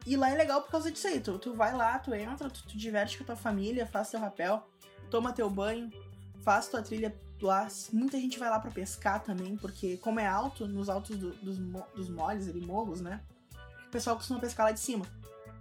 e 0.07 0.17
lá 0.17 0.31
é 0.31 0.37
legal 0.37 0.63
por 0.63 0.71
causa 0.71 0.91
disso 0.91 1.07
aí. 1.09 1.21
Tu, 1.21 1.39
tu 1.39 1.55
vai 1.55 1.75
lá, 1.75 1.99
tu 1.99 2.15
entra, 2.15 2.49
tu 2.49 2.63
te 2.67 2.79
diverte 2.79 3.19
com 3.19 3.25
a 3.25 3.27
tua 3.27 3.37
família, 3.37 3.87
faz 3.87 4.11
teu 4.11 4.21
rapel, 4.21 4.67
toma 5.11 5.33
teu 5.33 5.51
banho, 5.51 5.91
faz 6.45 6.69
tua 6.69 6.81
trilha 6.83 7.15
lá. 7.43 7.67
Muita 7.93 8.17
gente 8.19 8.39
vai 8.39 8.49
lá 8.49 8.59
pra 8.61 8.71
pescar 8.71 9.23
também, 9.23 9.57
porque 9.57 9.97
como 9.99 10.21
é 10.21 10.27
alto, 10.27 10.67
nos 10.69 10.89
altos 10.89 11.17
do- 11.17 11.35
dos, 11.35 11.59
dos 11.59 12.09
moles 12.09 12.49
ali, 12.49 12.61
morros, 12.65 13.01
né? 13.01 13.21
O 13.87 13.91
pessoal 13.91 14.17
costuma 14.17 14.39
pescar 14.39 14.67
lá 14.67 14.73
de 14.73 14.81
cima. 14.81 15.05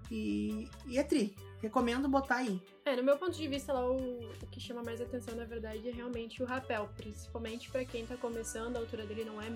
E, 0.10 0.70
e 0.86 0.98
é 0.98 1.04
tri. 1.04 1.36
Recomendo 1.62 2.08
botar 2.08 2.38
aí. 2.38 2.62
É, 2.86 2.96
no 2.96 3.04
meu 3.04 3.18
ponto 3.18 3.32
de 3.36 3.48
vista 3.48 3.74
lá, 3.74 3.86
o, 3.90 3.98
o 3.98 4.48
que 4.52 4.60
chama 4.60 4.84
mais 4.84 5.02
atenção, 5.02 5.36
na 5.36 5.44
verdade, 5.44 5.88
é 5.90 5.92
realmente 5.92 6.42
o 6.42 6.46
rapel. 6.46 6.90
Principalmente 6.96 7.70
pra 7.70 7.84
quem 7.84 8.06
tá 8.06 8.16
começando, 8.16 8.76
a 8.78 8.80
altura 8.80 9.06
dele 9.06 9.26
não 9.26 9.42
é 9.42 9.52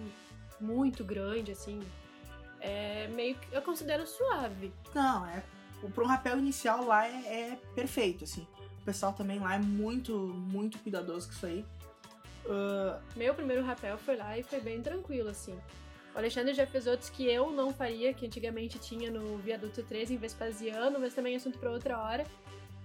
muito 0.60 1.04
grande, 1.04 1.52
assim. 1.52 1.80
É 2.60 3.08
meio 3.10 3.36
que. 3.36 3.56
Eu 3.56 3.62
considero 3.62 4.06
suave. 4.08 4.74
Não, 4.94 5.26
é. 5.28 5.44
Pra 5.94 6.04
um 6.04 6.08
rapel 6.08 6.38
inicial 6.38 6.86
lá 6.86 7.08
é, 7.08 7.52
é 7.52 7.60
perfeito, 7.74 8.24
assim. 8.24 8.48
O 8.82 8.86
pessoal 8.86 9.14
também 9.14 9.40
lá 9.40 9.56
é 9.56 9.60
muito, 9.60 10.16
muito 10.16 10.80
cuidadoso 10.80 11.28
com 11.28 11.34
isso 11.34 11.46
aí. 11.46 11.66
Ah, 12.48 13.00
Meu 13.16 13.34
primeiro 13.34 13.64
rapel 13.64 13.98
foi 13.98 14.16
lá 14.16 14.38
e 14.38 14.44
foi 14.44 14.60
bem 14.60 14.82
tranquilo, 14.82 15.30
assim. 15.30 15.58
O 16.14 16.18
Alexandre 16.18 16.54
já 16.54 16.68
fez 16.68 16.88
outros 16.88 17.10
que 17.10 17.26
eu 17.26 17.52
não 17.52 17.74
faria, 17.74 18.14
que 18.14 18.26
antigamente 18.26 18.78
tinha 18.78 19.10
no 19.10 19.38
Viaduto 19.38 19.82
13 19.82 20.14
em 20.16 20.18
Vespasiano, 20.18 21.00
mas 21.00 21.14
também 21.14 21.34
é 21.34 21.38
assunto 21.38 21.58
pra 21.58 21.72
outra 21.72 21.98
hora. 21.98 22.26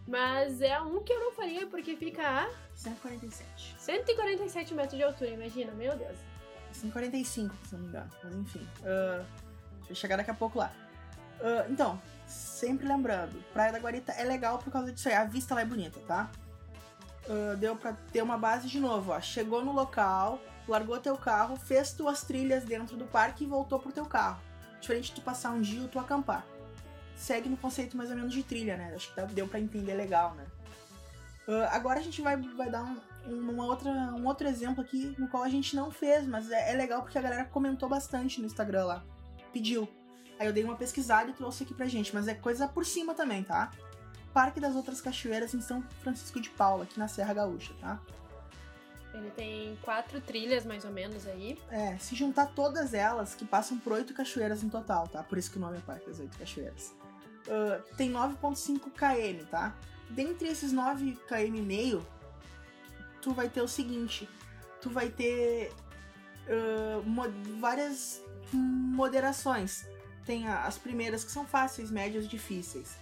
Mas 0.07 0.63
é 0.63 0.81
um 0.81 1.03
que 1.03 1.13
eu 1.13 1.19
não 1.19 1.33
faria 1.33 1.67
porque 1.67 1.97
fica 1.97 2.23
a 2.23 2.49
147. 2.75 3.75
147 3.79 4.75
metros 4.75 4.97
de 4.97 5.03
altura, 5.03 5.31
imagina, 5.31 5.73
meu 5.73 5.97
Deus. 5.97 6.17
145, 6.71 7.55
se 7.65 7.75
não 7.75 7.81
me 7.83 7.89
engano. 7.89 8.11
Mas 8.23 8.35
enfim. 8.37 8.69
ah, 8.85 9.25
deixa 9.79 9.93
eu 9.93 9.97
chegar 9.97 10.17
daqui 10.17 10.31
a 10.31 10.35
pouco 10.35 10.59
lá. 10.59 10.73
Ah, 11.41 11.67
então, 11.69 12.01
sempre 12.29 12.87
lembrando, 12.87 13.43
Praia 13.53 13.73
da 13.73 13.81
Guarita 13.81 14.13
é 14.13 14.23
legal 14.23 14.59
por 14.59 14.73
causa 14.73 14.93
disso 14.93 15.09
aí. 15.09 15.15
A 15.15 15.25
vista 15.25 15.55
lá 15.55 15.63
é 15.63 15.65
bonita, 15.65 15.99
tá? 16.07 16.31
Ah, 17.29 17.55
deu 17.57 17.75
pra 17.75 17.93
ter 18.13 18.23
uma 18.23 18.39
base 18.39 18.69
de 18.69 18.79
novo, 18.79 19.11
ó. 19.11 19.21
Chegou 19.21 19.65
no 19.65 19.73
local, 19.73 20.41
largou 20.69 20.99
teu 20.99 21.17
carro, 21.17 21.57
fez 21.57 21.93
tuas 21.93 22.23
trilhas 22.23 22.65
dentro 22.65 22.97
do 22.97 23.05
parque 23.07 23.45
e 23.45 23.47
voltou 23.47 23.79
pro 23.79 23.93
teu 23.93 24.05
carro. 24.05 24.41
Diferente 24.81 25.07
de 25.07 25.13
tu 25.13 25.21
passar 25.21 25.51
um 25.51 25.61
dia 25.61 25.83
ou 25.83 25.89
tu 25.89 25.99
acampar. 25.99 26.47
Segue 27.17 27.49
no 27.49 27.57
conceito 27.57 27.97
mais 27.97 28.11
ou 28.11 28.17
menos 28.17 28.33
de 28.33 28.43
trilha, 28.43 28.77
né? 28.77 28.93
Acho 28.95 29.13
que 29.15 29.21
deu 29.35 29.49
pra 29.49 29.59
entender 29.59 29.95
legal, 29.95 30.35
né? 30.35 30.47
Uh, 31.49 31.65
agora 31.71 32.01
a 32.01 32.03
gente 32.03 32.21
vai, 32.21 32.37
vai 32.37 32.69
dar 32.69 32.83
um, 32.83 33.01
uma 33.27 33.65
outra, 33.65 33.91
um 33.91 34.27
outro 34.27 34.49
exemplo 34.49 34.83
aqui 34.83 35.15
no 35.17 35.29
qual 35.29 35.43
a 35.43 35.49
gente 35.49 35.77
não 35.77 35.91
fez, 35.91 36.27
mas 36.27 36.51
é, 36.51 36.73
é 36.73 36.77
legal 36.77 37.03
porque 37.03 37.19
a 37.19 37.23
galera 37.23 37.45
comentou 37.45 37.89
bastante 37.89 38.41
no 38.41 38.47
Instagram 38.47 38.85
lá. 38.85 39.05
Pediu. 39.53 39.89
Aí 40.39 40.47
eu 40.47 40.53
dei 40.53 40.65
uma 40.65 40.77
pesquisada 40.77 41.31
e 41.31 41.35
trouxe 41.35 41.63
aqui 41.63 41.73
pra 41.73 41.87
gente, 41.87 42.15
mas 42.15 42.29
é 42.29 42.35
coisa 42.35 42.69
por 42.69 42.85
cima 42.85 43.15
também, 43.15 43.43
tá? 43.43 43.71
Parque 44.35 44.61
das 44.61 44.75
Outras 44.75 45.01
Cachoeiras 45.01 45.55
em 45.55 45.61
São 45.61 45.83
Francisco 46.03 46.39
de 46.41 46.51
Paula, 46.51 46.85
aqui 46.85 46.99
na 46.99 47.09
Serra 47.09 47.33
Gaúcha, 47.33 47.73
tá? 47.81 47.99
Ele 49.17 49.31
tem 49.31 49.79
quatro 49.83 50.21
trilhas, 50.21 50.65
mais 50.67 50.85
ou 50.85 50.91
menos, 50.91 51.27
aí. 51.27 51.59
É, 51.71 51.97
se 51.99 52.15
juntar 52.15 52.47
todas 52.47 52.93
elas, 52.93 53.35
que 53.35 53.45
passam 53.45 53.79
por 53.79 53.95
oito 53.95 54.13
cachoeiras 54.13 54.63
no 54.63 54.71
total, 54.71 55.09
tá? 55.09 55.23
Por 55.23 55.39
isso 55.39 55.51
que 55.51 55.57
o 55.57 55.61
nome 55.61 55.79
é 55.79 55.81
Parque 55.81 56.07
das 56.07 56.21
Oito 56.21 56.37
Cachoeiras. 56.37 56.95
Uh, 57.47 57.83
tem 57.97 58.13
9,5 58.13 58.91
km, 58.91 59.47
tá? 59.47 59.75
Dentre 60.11 60.49
esses 60.49 60.73
9 60.73 61.17
km 61.27 61.57
e 61.57 61.63
meio, 61.63 62.07
tu 63.23 63.33
vai 63.33 63.49
ter 63.49 63.63
o 63.63 63.69
seguinte: 63.69 64.29
tu 64.81 64.91
vai 64.91 65.09
ter 65.09 65.73
uh, 66.49 67.03
mo 67.05 67.25
várias 67.59 68.23
moderações. 68.53 69.87
Tem 70.25 70.49
as 70.49 70.77
primeiras 70.77 71.25
que 71.25 71.31
são 71.31 71.47
fáceis, 71.47 71.91
médias, 71.91 72.29
difíceis. 72.29 72.99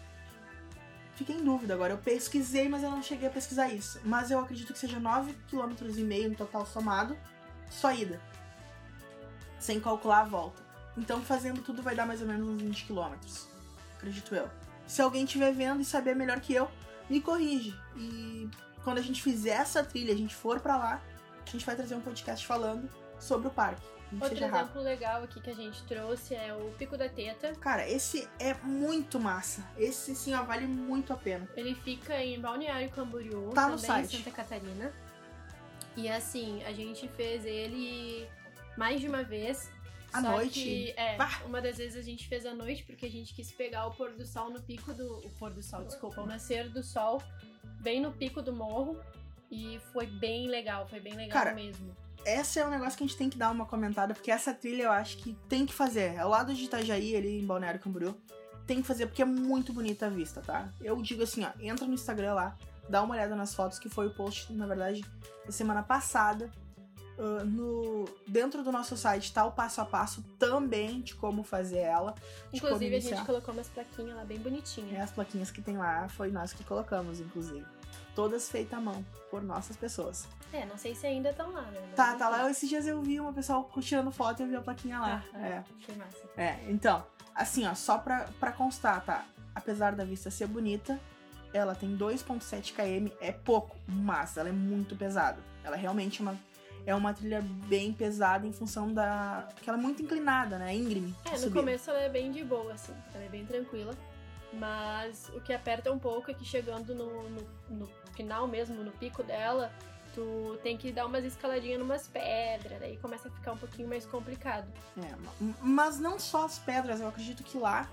Fiquei 1.15 1.37
em 1.37 1.45
dúvida 1.45 1.75
agora. 1.75 1.93
Eu 1.93 1.99
pesquisei, 1.99 2.69
mas 2.69 2.83
eu 2.83 2.91
não 2.91 3.03
cheguei 3.03 3.29
a 3.29 3.31
pesquisar 3.31 3.69
isso. 3.69 4.01
Mas 4.05 4.31
eu 4.31 4.39
acredito 4.39 4.73
que 4.73 4.79
seja 4.79 4.99
9,5 4.99 5.35
km 5.49 6.29
no 6.29 6.35
total 6.35 6.67
somado, 6.67 7.17
só 7.71 7.93
ida. 7.93 8.21
Sem 9.59 9.81
calcular 9.81 10.21
a 10.21 10.25
volta. 10.25 10.63
Então, 10.97 11.23
fazendo 11.23 11.63
tudo 11.63 11.83
vai 11.83 11.95
dar 11.95 12.07
mais 12.07 12.21
ou 12.21 12.27
menos 12.27 12.49
uns 12.49 12.63
20 12.63 12.87
km. 12.87 13.15
Acredito 13.97 14.35
eu. 14.35 14.49
Se 14.87 15.01
alguém 15.01 15.25
estiver 15.25 15.53
vendo 15.53 15.81
e 15.81 15.85
saber 15.85 16.15
melhor 16.15 16.41
que 16.41 16.53
eu, 16.53 16.69
me 17.09 17.21
corrige. 17.21 17.75
E 17.97 18.49
quando 18.83 18.99
a 18.99 19.03
gente 19.03 19.23
fizer 19.23 19.51
essa 19.51 19.83
trilha, 19.83 20.13
a 20.13 20.17
gente 20.17 20.35
for 20.35 20.61
para 20.61 20.77
lá, 20.77 21.03
a 21.47 21.51
gente 21.51 21.65
vai 21.65 21.77
trazer 21.77 21.95
um 21.95 22.01
podcast 22.01 22.47
falando 22.47 22.89
sobre 23.19 23.49
o 23.49 23.51
parque. 23.51 23.95
Outro 24.21 24.45
exemplo 24.45 24.83
legal 24.83 25.23
aqui 25.25 25.41
que 25.41 25.51
a 25.51 25.55
gente 25.55 25.83
trouxe 25.85 26.35
é 26.35 26.55
o 26.55 26.71
Pico 26.79 26.97
da 26.97 27.09
Teta. 27.09 27.53
Cara, 27.55 27.89
esse 27.89 28.29
é 28.39 28.55
muito 28.63 29.19
massa. 29.19 29.65
Esse 29.77 30.15
sim, 30.15 30.35
ó, 30.35 30.45
vale 30.45 30.67
muito 30.67 31.13
a 31.13 31.17
pena. 31.17 31.49
Ele 31.57 31.75
fica 31.75 32.23
em 32.23 32.41
Balneário 32.41 32.89
Camboriú, 32.91 33.51
tá 33.51 33.63
também 33.63 33.73
no 33.73 33.79
site. 33.79 34.15
em 34.15 34.19
Santa 34.19 34.31
Catarina. 34.31 34.93
E 35.97 36.09
assim, 36.09 36.63
a 36.65 36.73
gente 36.73 37.09
fez 37.09 37.45
ele 37.45 38.29
mais 38.77 39.01
de 39.01 39.09
uma 39.09 39.23
vez. 39.23 39.71
À 40.13 40.21
noite? 40.21 40.61
Que, 40.61 40.95
é, 40.97 41.17
bah. 41.17 41.41
uma 41.45 41.61
das 41.61 41.79
vezes 41.79 41.97
a 41.97 42.03
gente 42.03 42.29
fez 42.29 42.47
à 42.47 42.55
noite 42.55 42.85
porque 42.85 43.07
a 43.07 43.11
gente 43.11 43.35
quis 43.35 43.51
pegar 43.51 43.87
o 43.87 43.91
pôr 43.91 44.13
do 44.13 44.25
sol 44.25 44.49
no 44.49 44.63
pico 44.63 44.93
do. 44.95 45.19
O 45.19 45.31
pôr 45.39 45.51
do 45.51 45.63
sol, 45.63 45.85
desculpa, 45.85 46.21
o 46.21 46.27
nascer 46.27 46.69
do 46.69 46.85
sol 46.85 47.21
bem 47.81 48.01
no 48.01 48.13
pico 48.13 48.41
do 48.41 48.53
morro. 48.53 49.01
E 49.51 49.81
foi 49.93 50.07
bem 50.07 50.49
legal, 50.49 50.87
foi 50.89 51.01
bem 51.01 51.15
legal 51.15 51.33
Cara, 51.33 51.55
mesmo 51.55 51.95
esse 52.25 52.59
é 52.59 52.67
um 52.67 52.71
negócio 52.71 52.97
que 52.97 53.05
a 53.05 53.07
gente 53.07 53.17
tem 53.17 53.31
que 53.31 53.39
dar 53.39 53.51
uma 53.51 53.67
comentada, 53.67 54.15
porque 54.15 54.31
essa 54.31 54.53
trilha 54.53 54.85
eu 54.85 54.93
acho 54.93 55.19
que 55.19 55.35
tem 55.49 55.67
que 55.67 55.75
fazer. 55.75 56.19
Ao 56.19 56.29
lado 56.29 56.55
de 56.55 56.65
Itajaí, 56.65 57.17
ali 57.17 57.41
em 57.41 57.47
Balneário 57.47 57.81
Camboriú, 57.81 58.17
tem 58.67 58.81
que 58.81 58.87
fazer 58.87 59.07
porque 59.07 59.23
é 59.23 59.27
muito 59.27 59.73
bonita 59.73 60.07
a 60.07 60.09
vista, 60.09 60.41
tá? 60.41 60.69
Eu 60.81 61.01
digo 61.03 61.23
assim, 61.23 61.45
ó, 61.45 61.51
entra 61.61 61.87
no 61.87 61.95
Instagram 61.95 62.35
lá, 62.35 62.57
dá 62.89 63.03
uma 63.03 63.15
olhada 63.15 63.37
nas 63.37 63.55
fotos, 63.55 63.79
que 63.79 63.89
foi 63.89 64.07
o 64.07 64.11
post, 64.11 64.53
na 64.53 64.67
verdade, 64.67 65.05
da 65.45 65.53
semana 65.53 65.83
passada. 65.83 66.51
Uh, 67.17 67.45
no, 67.45 68.05
dentro 68.27 68.65
do 68.65 68.73
nosso 68.73 68.97
site 68.97 69.33
tá 69.33 69.45
o 69.45 69.53
passo 69.53 69.81
a 69.81 69.85
passo 69.85 70.21
também 70.37 71.01
de 71.01 71.15
como 71.15 71.45
fazer 71.45 71.79
ela. 71.79 72.13
Inclusive, 72.53 72.97
a 72.97 73.01
gente 73.01 73.25
colocou 73.25 73.55
umas 73.55 73.69
plaquinhas 73.69 74.17
lá 74.17 74.25
bem 74.25 74.39
bonitinhas. 74.39 74.93
É, 74.93 75.01
as 75.01 75.13
plaquinhas 75.13 75.51
que 75.51 75.63
tem 75.63 75.77
lá 75.77 76.09
foi 76.09 76.33
nós 76.33 76.53
que 76.53 76.65
colocamos, 76.65 77.21
inclusive. 77.21 77.65
Todas 78.15 78.49
feitas 78.49 78.79
à 78.79 78.81
mão, 78.81 79.05
por 79.31 79.43
nossas 79.43 79.77
pessoas. 79.77 80.27
É, 80.53 80.65
não 80.67 80.79
sei 80.79 80.95
se 80.95 81.07
ainda 81.07 81.31
estão 81.31 81.51
lá, 81.51 81.63
né? 81.63 81.81
Tá, 81.97 82.15
tá 82.15 82.29
lá. 82.29 82.49
Esses 82.49 82.69
dias 82.69 82.87
eu 82.87 83.03
vi 83.03 83.19
uma 83.19 83.33
pessoa 83.33 83.69
tirando 83.81 84.13
foto 84.13 84.41
e 84.41 84.43
eu 84.45 84.49
vi 84.49 84.57
a 84.57 84.61
plaquinha 84.61 85.01
lá. 85.01 85.25
Ah, 85.35 85.47
é. 85.47 85.65
Achei 85.81 85.97
massa. 85.97 86.19
É, 86.37 86.59
então, 86.69 87.05
assim, 87.35 87.67
ó, 87.67 87.75
só 87.75 87.99
pra, 87.99 88.29
pra 88.39 88.53
constar, 88.53 89.05
tá? 89.05 89.25
Apesar 89.53 89.97
da 89.97 90.05
vista 90.05 90.31
ser 90.31 90.47
bonita, 90.47 91.01
ela 91.53 91.75
tem 91.75 91.97
2.7 91.97 92.73
km, 92.73 93.13
é 93.21 93.33
pouco, 93.33 93.77
mas 93.89 94.37
ela 94.37 94.49
é 94.49 94.53
muito 94.53 94.95
pesada. 94.95 95.43
Ela 95.65 95.77
é 95.77 95.79
realmente 95.81 96.23
uma 96.23 96.39
é 96.87 96.95
uma 96.95 97.15
trilha 97.15 97.41
bem 97.67 97.93
pesada 97.93 98.47
em 98.47 98.53
função 98.53 98.93
da. 98.93 99.49
que 99.63 99.69
ela 99.69 99.79
é 99.79 99.81
muito 99.81 100.03
inclinada, 100.03 100.59
né? 100.59 100.75
Íngreme. 100.75 101.15
É, 101.25 101.39
no 101.39 101.51
começo 101.51 101.91
ela 101.91 102.01
é 102.01 102.09
bem 102.09 102.31
de 102.31 102.45
boa, 102.45 102.73
assim. 102.73 102.93
Ela 103.15 103.25
é 103.25 103.29
bem 103.29 103.45
tranquila. 103.47 103.95
Mas 104.53 105.31
o 105.35 105.41
que 105.41 105.53
aperta 105.53 105.91
um 105.91 105.99
pouco 105.99 106.31
é 106.31 106.35
que 106.35 106.45
chegando 106.45 106.95
no, 106.95 107.29
no, 107.29 107.41
no 107.71 107.89
final 108.15 108.47
mesmo, 108.47 108.83
no 108.83 108.93
pico 108.93 109.23
dela, 109.23 109.73
tu 110.15 110.59
tem 110.63 110.77
que 110.77 110.93
dar 110.93 111.07
umas 111.07 111.25
escaladinhas 111.25 111.79
numas 111.79 112.09
pedras, 112.09 112.79
daí 112.81 112.97
começa 112.99 113.29
a 113.29 113.31
ficar 113.31 113.53
um 113.53 113.57
pouquinho 113.57 113.89
mais 113.89 114.07
complicado. 114.07 114.67
É, 114.97 115.15
mas 115.61 115.99
não 115.99 116.19
só 116.19 116.47
as 116.47 116.59
pedras, 116.59 117.01
eu 117.01 117.09
acredito 117.09 117.43
que 117.43 117.59
lá 117.59 117.89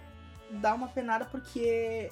dá 0.49 0.73
uma 0.73 0.87
penada 0.87 1.25
porque 1.25 2.11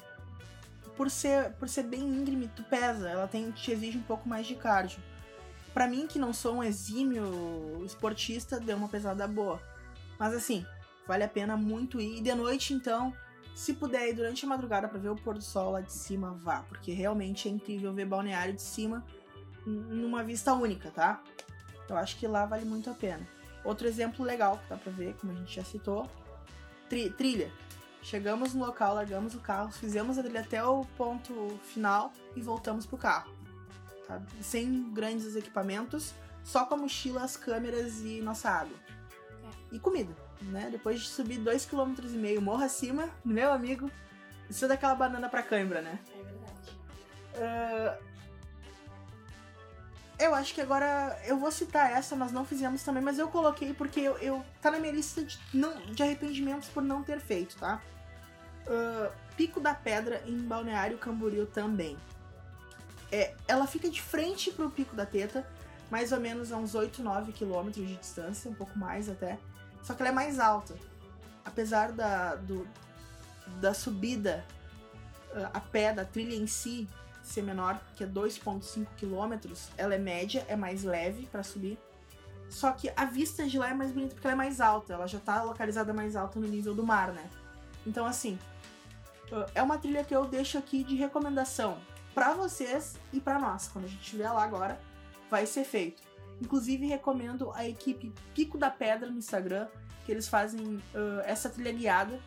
por 0.95 1.09
ser, 1.09 1.53
por 1.53 1.69
ser 1.69 1.83
bem 1.83 2.01
íngreme, 2.01 2.49
tu 2.53 2.63
pesa, 2.63 3.09
ela 3.09 3.27
tem, 3.27 3.51
te 3.51 3.71
exige 3.71 3.97
um 3.97 4.03
pouco 4.03 4.27
mais 4.27 4.45
de 4.45 4.55
cardio. 4.55 5.01
Para 5.73 5.87
mim, 5.87 6.07
que 6.07 6.19
não 6.19 6.33
sou 6.33 6.55
um 6.55 6.63
exímio 6.63 7.81
esportista, 7.85 8.59
deu 8.59 8.75
uma 8.75 8.89
pesada 8.89 9.25
boa. 9.27 9.61
Mas 10.17 10.33
assim, 10.33 10.65
vale 11.07 11.23
a 11.23 11.27
pena 11.29 11.55
muito 11.55 12.01
ir. 12.01 12.17
E 12.17 12.21
de 12.21 12.33
noite, 12.33 12.73
então, 12.73 13.13
se 13.56 13.74
puder 13.74 14.10
ir 14.10 14.13
durante 14.13 14.46
a 14.46 14.48
madrugada 14.48 14.88
para 14.88 15.00
ver 15.00 15.10
o 15.10 15.15
pôr 15.15 15.36
do 15.36 15.41
sol 15.41 15.72
lá 15.72 15.82
de 15.82 15.91
cima, 15.91 16.32
vá, 16.32 16.63
porque 16.68 16.94
realmente 16.94 17.48
é 17.48 17.51
incrível 17.51 17.94
ver 17.94 18.06
balneário 18.06 18.53
de 18.53 18.62
cima 18.62 19.06
numa 19.65 20.24
vista 20.24 20.53
única, 20.53 20.89
tá? 20.91 21.22
Eu 21.89 21.98
acho 21.98 22.18
que 22.18 22.27
lá 22.27 22.46
vale 22.46 22.65
muito 22.65 22.89
a 22.89 22.94
pena. 22.94 23.27
Outro 23.63 23.88
exemplo 23.88 24.24
legal 24.24 24.58
que 24.58 24.70
dá 24.70 24.77
pra 24.77 24.91
ver, 24.91 25.15
como 25.15 25.34
a 25.34 25.36
gente 25.36 25.56
já 25.56 25.63
citou, 25.63 26.10
tri 26.88 27.10
trilha. 27.10 27.51
Chegamos 28.01 28.53
no 28.53 28.65
local, 28.65 28.96
largamos 28.96 29.36
o 29.36 29.39
carro, 29.39 29.72
fizemos 29.72 30.18
a 30.18 30.24
trilha 30.24 30.39
até 30.39 30.63
o 30.63 30.86
ponto 30.98 31.60
final 31.63 32.13
e 32.36 32.41
voltamos 32.41 32.86
pro 32.86 32.98
carro. 32.98 33.32
Tá? 34.08 34.22
Sem 34.41 34.91
grandes 34.94 35.36
equipamentos, 35.36 36.13
só 36.44 36.65
com 36.65 36.75
a 36.75 36.77
mochila, 36.77 37.24
as 37.24 37.36
câmeras 37.36 38.00
e 38.00 38.22
nossa 38.22 38.50
água. 38.50 38.75
É. 39.44 39.75
E 39.75 39.79
comida, 39.79 40.15
né? 40.41 40.69
Depois 40.72 41.01
de 41.01 41.08
subir 41.08 41.39
2,5 41.39 41.69
km 41.69 42.41
morro 42.41 42.63
acima, 42.63 43.10
meu 43.24 43.51
amigo, 43.51 43.91
isso 44.50 44.65
é 44.65 44.67
daquela 44.67 44.96
banana 44.96 45.29
pra 45.29 45.43
cãibra, 45.43 45.81
né? 45.81 46.00
É 46.13 46.24
verdade. 46.24 48.00
Uh, 48.00 48.10
eu 50.19 50.36
acho 50.36 50.53
que 50.53 50.60
agora 50.60 51.17
eu 51.25 51.38
vou 51.38 51.50
citar 51.50 51.91
essa, 51.91 52.15
nós 52.15 52.31
não 52.31 52.43
fizemos 52.43 52.84
também, 52.84 53.01
mas 53.01 53.17
eu 53.17 53.29
coloquei 53.29 53.74
porque 53.74 54.01
eu, 54.01 54.17
eu 54.17 54.46
tá 54.62 54.69
na 54.69 54.77
minha 54.77 54.91
lista 54.91 55.24
de, 55.24 55.39
não, 55.53 55.77
de 55.86 56.03
arrependimentos 56.03 56.67
por 56.67 56.84
não 56.84 57.01
ter 57.01 57.19
feito, 57.19 57.55
tá? 57.58 57.81
Uh, 58.67 59.12
Pico 59.38 59.62
da 59.62 59.74
Pedra 59.74 60.22
em 60.25 60.38
Balneário 60.38 60.98
Camboriú 60.98 61.46
também. 61.46 61.98
É, 63.12 63.34
ela 63.48 63.65
fica 63.65 63.89
de 63.89 64.01
frente 64.01 64.51
pro 64.51 64.69
Pico 64.69 64.96
da 64.96 65.05
Teta, 65.05 65.48
mais 65.89 66.12
ou 66.12 66.19
menos 66.19 66.51
a 66.51 66.58
uns 66.58 66.75
8, 66.75 67.01
9 67.01 67.31
quilômetros 67.31 67.88
de 67.88 67.96
distância, 67.96 68.51
um 68.51 68.53
pouco 68.53 68.77
mais 68.77 69.10
até. 69.10 69.39
Só 69.83 69.93
que 69.93 70.01
ela 70.01 70.09
é 70.09 70.13
mais 70.13 70.39
alta. 70.39 70.75
Apesar 71.43 71.91
da, 71.91 72.36
do, 72.36 72.67
da 73.59 73.74
subida 73.74 74.45
uh, 75.31 75.50
a 75.53 75.59
pé, 75.59 75.93
da 75.93 76.05
trilha 76.05 76.36
em 76.36 76.48
si, 76.48 76.88
ser 77.24 77.43
menor, 77.43 77.79
que 77.95 78.03
é 78.03 78.07
2,5 78.07 78.86
km, 78.98 79.53
ela 79.77 79.95
é 79.95 79.98
média, 79.98 80.45
é 80.48 80.55
mais 80.55 80.83
leve 80.83 81.25
para 81.27 81.43
subir. 81.43 81.77
Só 82.50 82.71
que 82.71 82.91
a 82.95 83.05
vista 83.05 83.48
de 83.48 83.59
lá 83.59 83.69
é 83.69 83.74
mais 83.74 83.91
bonita 83.91 84.15
porque 84.15 84.25
ela 84.25 84.33
é 84.33 84.38
mais 84.38 84.59
alta, 84.59 84.93
ela 84.93 85.07
já 85.07 85.19
tá 85.19 85.43
localizada 85.43 85.93
mais 85.93 86.15
alta 86.15 86.39
no 86.39 86.48
nível 86.48 86.74
do 86.74 86.83
mar, 86.83 87.12
né? 87.12 87.29
Então, 87.86 88.05
assim, 88.05 88.39
é 89.53 89.62
uma 89.62 89.77
trilha 89.77 90.03
que 90.03 90.15
eu 90.15 90.25
deixo 90.25 90.57
aqui 90.57 90.83
de 90.83 90.95
recomendação 90.95 91.77
para 92.13 92.33
vocês 92.33 92.98
e 93.13 93.19
para 93.19 93.39
nós. 93.39 93.67
Quando 93.67 93.86
a 93.86 93.88
gente 93.88 94.01
estiver 94.01 94.29
lá 94.31 94.43
agora, 94.43 94.79
vai 95.29 95.45
ser 95.45 95.63
feito. 95.63 96.01
Inclusive, 96.41 96.86
recomendo 96.86 97.51
a 97.53 97.67
equipe 97.67 98.13
Pico 98.34 98.58
da 98.58 98.69
Pedra 98.69 99.10
no 99.10 99.17
Instagram, 99.17 99.67
que 100.05 100.12
eles 100.12 100.27
fazem 100.27 100.60
uh, 100.77 101.22
essa 101.25 101.50
trilha 101.50 101.72
guiada, 101.72 102.19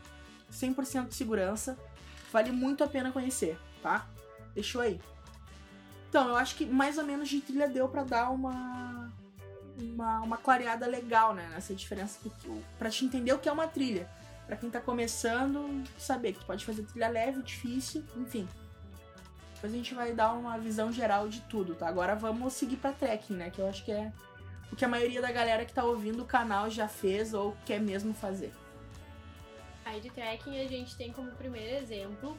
100% 0.52 1.08
de 1.08 1.14
segurança. 1.14 1.78
Vale 2.32 2.50
muito 2.50 2.84
a 2.84 2.86
pena 2.86 3.10
conhecer, 3.10 3.58
tá? 3.82 4.06
Deixou 4.54 4.80
aí. 4.80 5.00
Então, 6.08 6.28
eu 6.28 6.36
acho 6.36 6.56
que 6.56 6.66
mais 6.66 6.98
ou 6.98 7.04
menos 7.04 7.28
de 7.28 7.40
trilha 7.40 7.68
deu 7.68 7.88
para 7.88 8.04
dar 8.04 8.30
uma, 8.30 9.10
uma, 9.78 10.20
uma 10.20 10.36
clareada 10.36 10.86
legal, 10.86 11.34
né? 11.34 11.48
Nessa 11.50 11.74
diferença. 11.74 12.18
para 12.78 12.90
te 12.90 13.04
entender 13.04 13.32
o 13.32 13.38
que 13.38 13.48
é 13.48 13.52
uma 13.52 13.66
trilha. 13.66 14.08
para 14.46 14.56
quem 14.56 14.70
tá 14.70 14.80
começando, 14.80 15.82
saber 15.98 16.34
que 16.34 16.40
tu 16.40 16.46
pode 16.46 16.64
fazer 16.64 16.82
trilha 16.82 17.08
leve, 17.08 17.42
difícil, 17.42 18.04
enfim. 18.16 18.46
Depois 19.62 19.72
a 19.72 19.76
gente 19.76 19.94
vai 19.94 20.12
dar 20.12 20.32
uma 20.32 20.58
visão 20.58 20.92
geral 20.92 21.28
de 21.28 21.40
tudo, 21.42 21.76
tá? 21.76 21.86
Agora 21.86 22.16
vamos 22.16 22.52
seguir 22.52 22.78
pra 22.78 22.90
trekking, 22.90 23.34
né? 23.34 23.48
Que 23.48 23.60
eu 23.60 23.68
acho 23.68 23.84
que 23.84 23.92
é 23.92 24.12
o 24.72 24.74
que 24.74 24.84
a 24.84 24.88
maioria 24.88 25.22
da 25.22 25.30
galera 25.30 25.64
que 25.64 25.72
tá 25.72 25.84
ouvindo 25.84 26.24
o 26.24 26.26
canal 26.26 26.68
já 26.68 26.88
fez 26.88 27.32
ou 27.32 27.56
quer 27.64 27.80
mesmo 27.80 28.12
fazer. 28.12 28.52
Aí 29.84 30.00
de 30.00 30.10
trekking 30.10 30.60
a 30.60 30.66
gente 30.66 30.96
tem 30.96 31.12
como 31.12 31.30
primeiro 31.32 31.76
exemplo 31.76 32.36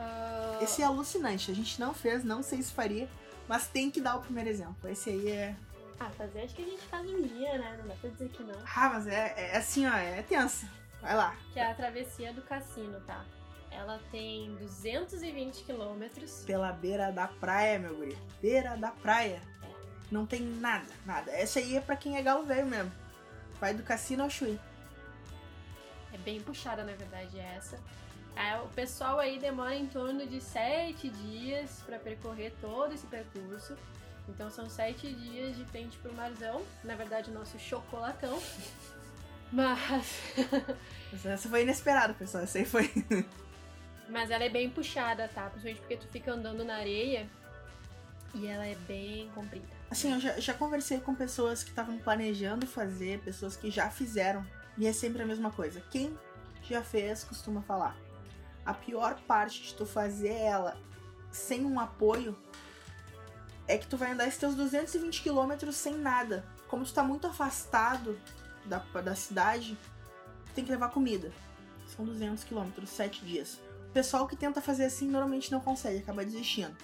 Uh, 0.00 0.64
Esse 0.64 0.80
é 0.80 0.86
alucinante. 0.86 1.50
A 1.50 1.54
gente 1.54 1.78
não 1.78 1.92
fez, 1.92 2.24
não 2.24 2.42
sei 2.42 2.62
se 2.62 2.72
faria, 2.72 3.06
mas 3.46 3.68
tem 3.68 3.90
que 3.90 4.00
dar 4.00 4.16
o 4.16 4.22
primeiro 4.22 4.48
exemplo. 4.48 4.88
Esse 4.88 5.10
aí 5.10 5.30
é. 5.30 5.54
Ah, 5.98 6.08
fazer 6.16 6.40
acho 6.40 6.54
que 6.54 6.62
a 6.62 6.64
gente 6.64 6.82
faz 6.84 7.06
um 7.06 7.20
dia, 7.20 7.58
né? 7.58 7.76
Não 7.78 7.88
dá 7.88 7.94
pra 8.00 8.08
dizer 8.08 8.30
que 8.30 8.42
não. 8.42 8.58
Ah, 8.74 8.88
mas 8.94 9.06
é, 9.06 9.34
é 9.36 9.56
assim, 9.58 9.86
ó, 9.86 9.94
é 9.94 10.22
tensa. 10.22 10.66
Vai 11.02 11.14
lá. 11.14 11.36
Que 11.52 11.60
é 11.60 11.70
a 11.70 11.74
travessia 11.74 12.32
do 12.32 12.40
cassino, 12.40 12.98
tá? 13.02 13.22
Ela 13.70 14.00
tem 14.10 14.54
220 14.56 15.64
quilômetros. 15.64 16.44
Pela 16.44 16.72
beira 16.72 17.10
da 17.10 17.28
praia, 17.28 17.78
meu 17.78 17.94
guri. 17.96 18.18
Beira 18.40 18.76
da 18.76 18.90
praia. 18.90 19.40
Não 20.10 20.26
tem 20.26 20.42
nada, 20.42 20.92
nada. 21.06 21.30
Essa 21.30 21.60
aí 21.60 21.76
é 21.76 21.80
pra 21.80 21.96
quem 21.96 22.16
é 22.16 22.22
galo 22.22 22.44
velho 22.44 22.66
mesmo. 22.66 22.92
Vai 23.60 23.72
do 23.72 23.82
cassino 23.82 24.24
ao 24.24 24.30
Chuí. 24.30 24.58
É 26.12 26.18
bem 26.18 26.40
puxada, 26.40 26.82
na 26.82 26.92
verdade, 26.92 27.38
essa. 27.38 27.78
É, 28.34 28.56
o 28.56 28.68
pessoal 28.68 29.18
aí 29.18 29.38
demora 29.38 29.74
em 29.74 29.86
torno 29.86 30.26
de 30.26 30.40
sete 30.40 31.08
dias 31.08 31.82
para 31.86 31.98
percorrer 31.98 32.52
todo 32.60 32.92
esse 32.92 33.06
percurso. 33.06 33.76
Então 34.28 34.50
são 34.50 34.68
sete 34.68 35.12
dias 35.12 35.56
de 35.56 35.64
frente 35.66 35.96
pro 35.98 36.12
marzão. 36.12 36.62
Na 36.82 36.94
verdade, 36.94 37.30
o 37.30 37.34
nosso 37.34 37.58
chocolatão. 37.58 38.40
Mas. 39.52 40.34
Essa 41.24 41.48
foi 41.48 41.62
inesperada, 41.62 42.14
pessoal. 42.14 42.44
Essa 42.44 42.58
aí 42.58 42.64
foi. 42.64 42.90
Mas 44.10 44.30
ela 44.30 44.44
é 44.44 44.48
bem 44.48 44.68
puxada, 44.68 45.28
tá? 45.28 45.48
Principalmente 45.48 45.80
porque 45.80 45.96
tu 45.96 46.08
fica 46.08 46.32
andando 46.32 46.64
na 46.64 46.76
areia 46.76 47.28
e 48.34 48.46
ela 48.46 48.66
é 48.66 48.74
bem 48.74 49.30
comprida. 49.34 49.66
Assim, 49.90 50.12
eu 50.12 50.20
já, 50.20 50.38
já 50.38 50.54
conversei 50.54 51.00
com 51.00 51.14
pessoas 51.14 51.62
que 51.62 51.70
estavam 51.70 51.98
planejando 51.98 52.66
fazer, 52.66 53.20
pessoas 53.20 53.56
que 53.56 53.70
já 53.70 53.90
fizeram. 53.90 54.44
E 54.78 54.86
é 54.86 54.92
sempre 54.92 55.22
a 55.22 55.26
mesma 55.26 55.50
coisa. 55.50 55.80
Quem 55.90 56.16
já 56.62 56.82
fez 56.82 57.24
costuma 57.24 57.62
falar. 57.62 57.96
A 58.64 58.74
pior 58.74 59.18
parte 59.26 59.62
de 59.62 59.74
tu 59.74 59.86
fazer 59.86 60.32
ela 60.32 60.76
sem 61.32 61.64
um 61.64 61.78
apoio 61.78 62.36
é 63.66 63.78
que 63.78 63.86
tu 63.86 63.96
vai 63.96 64.12
andar 64.12 64.26
esses 64.26 64.38
teus 64.38 64.54
220 64.54 65.22
quilômetros 65.22 65.76
sem 65.76 65.94
nada. 65.94 66.44
Como 66.68 66.84
tu 66.84 66.92
tá 66.92 67.02
muito 67.02 67.26
afastado 67.26 68.18
da, 68.64 68.78
da 68.78 69.14
cidade, 69.14 69.76
tu 70.46 70.52
tem 70.54 70.64
que 70.64 70.70
levar 70.70 70.90
comida. 70.90 71.32
São 71.86 72.04
200 72.04 72.44
quilômetros, 72.44 72.90
7 72.90 73.24
dias. 73.24 73.60
Pessoal 73.92 74.26
que 74.26 74.36
tenta 74.36 74.60
fazer 74.60 74.84
assim 74.84 75.08
normalmente 75.08 75.50
não 75.50 75.60
consegue, 75.60 75.98
acaba 75.98 76.24
desistindo. 76.24 76.76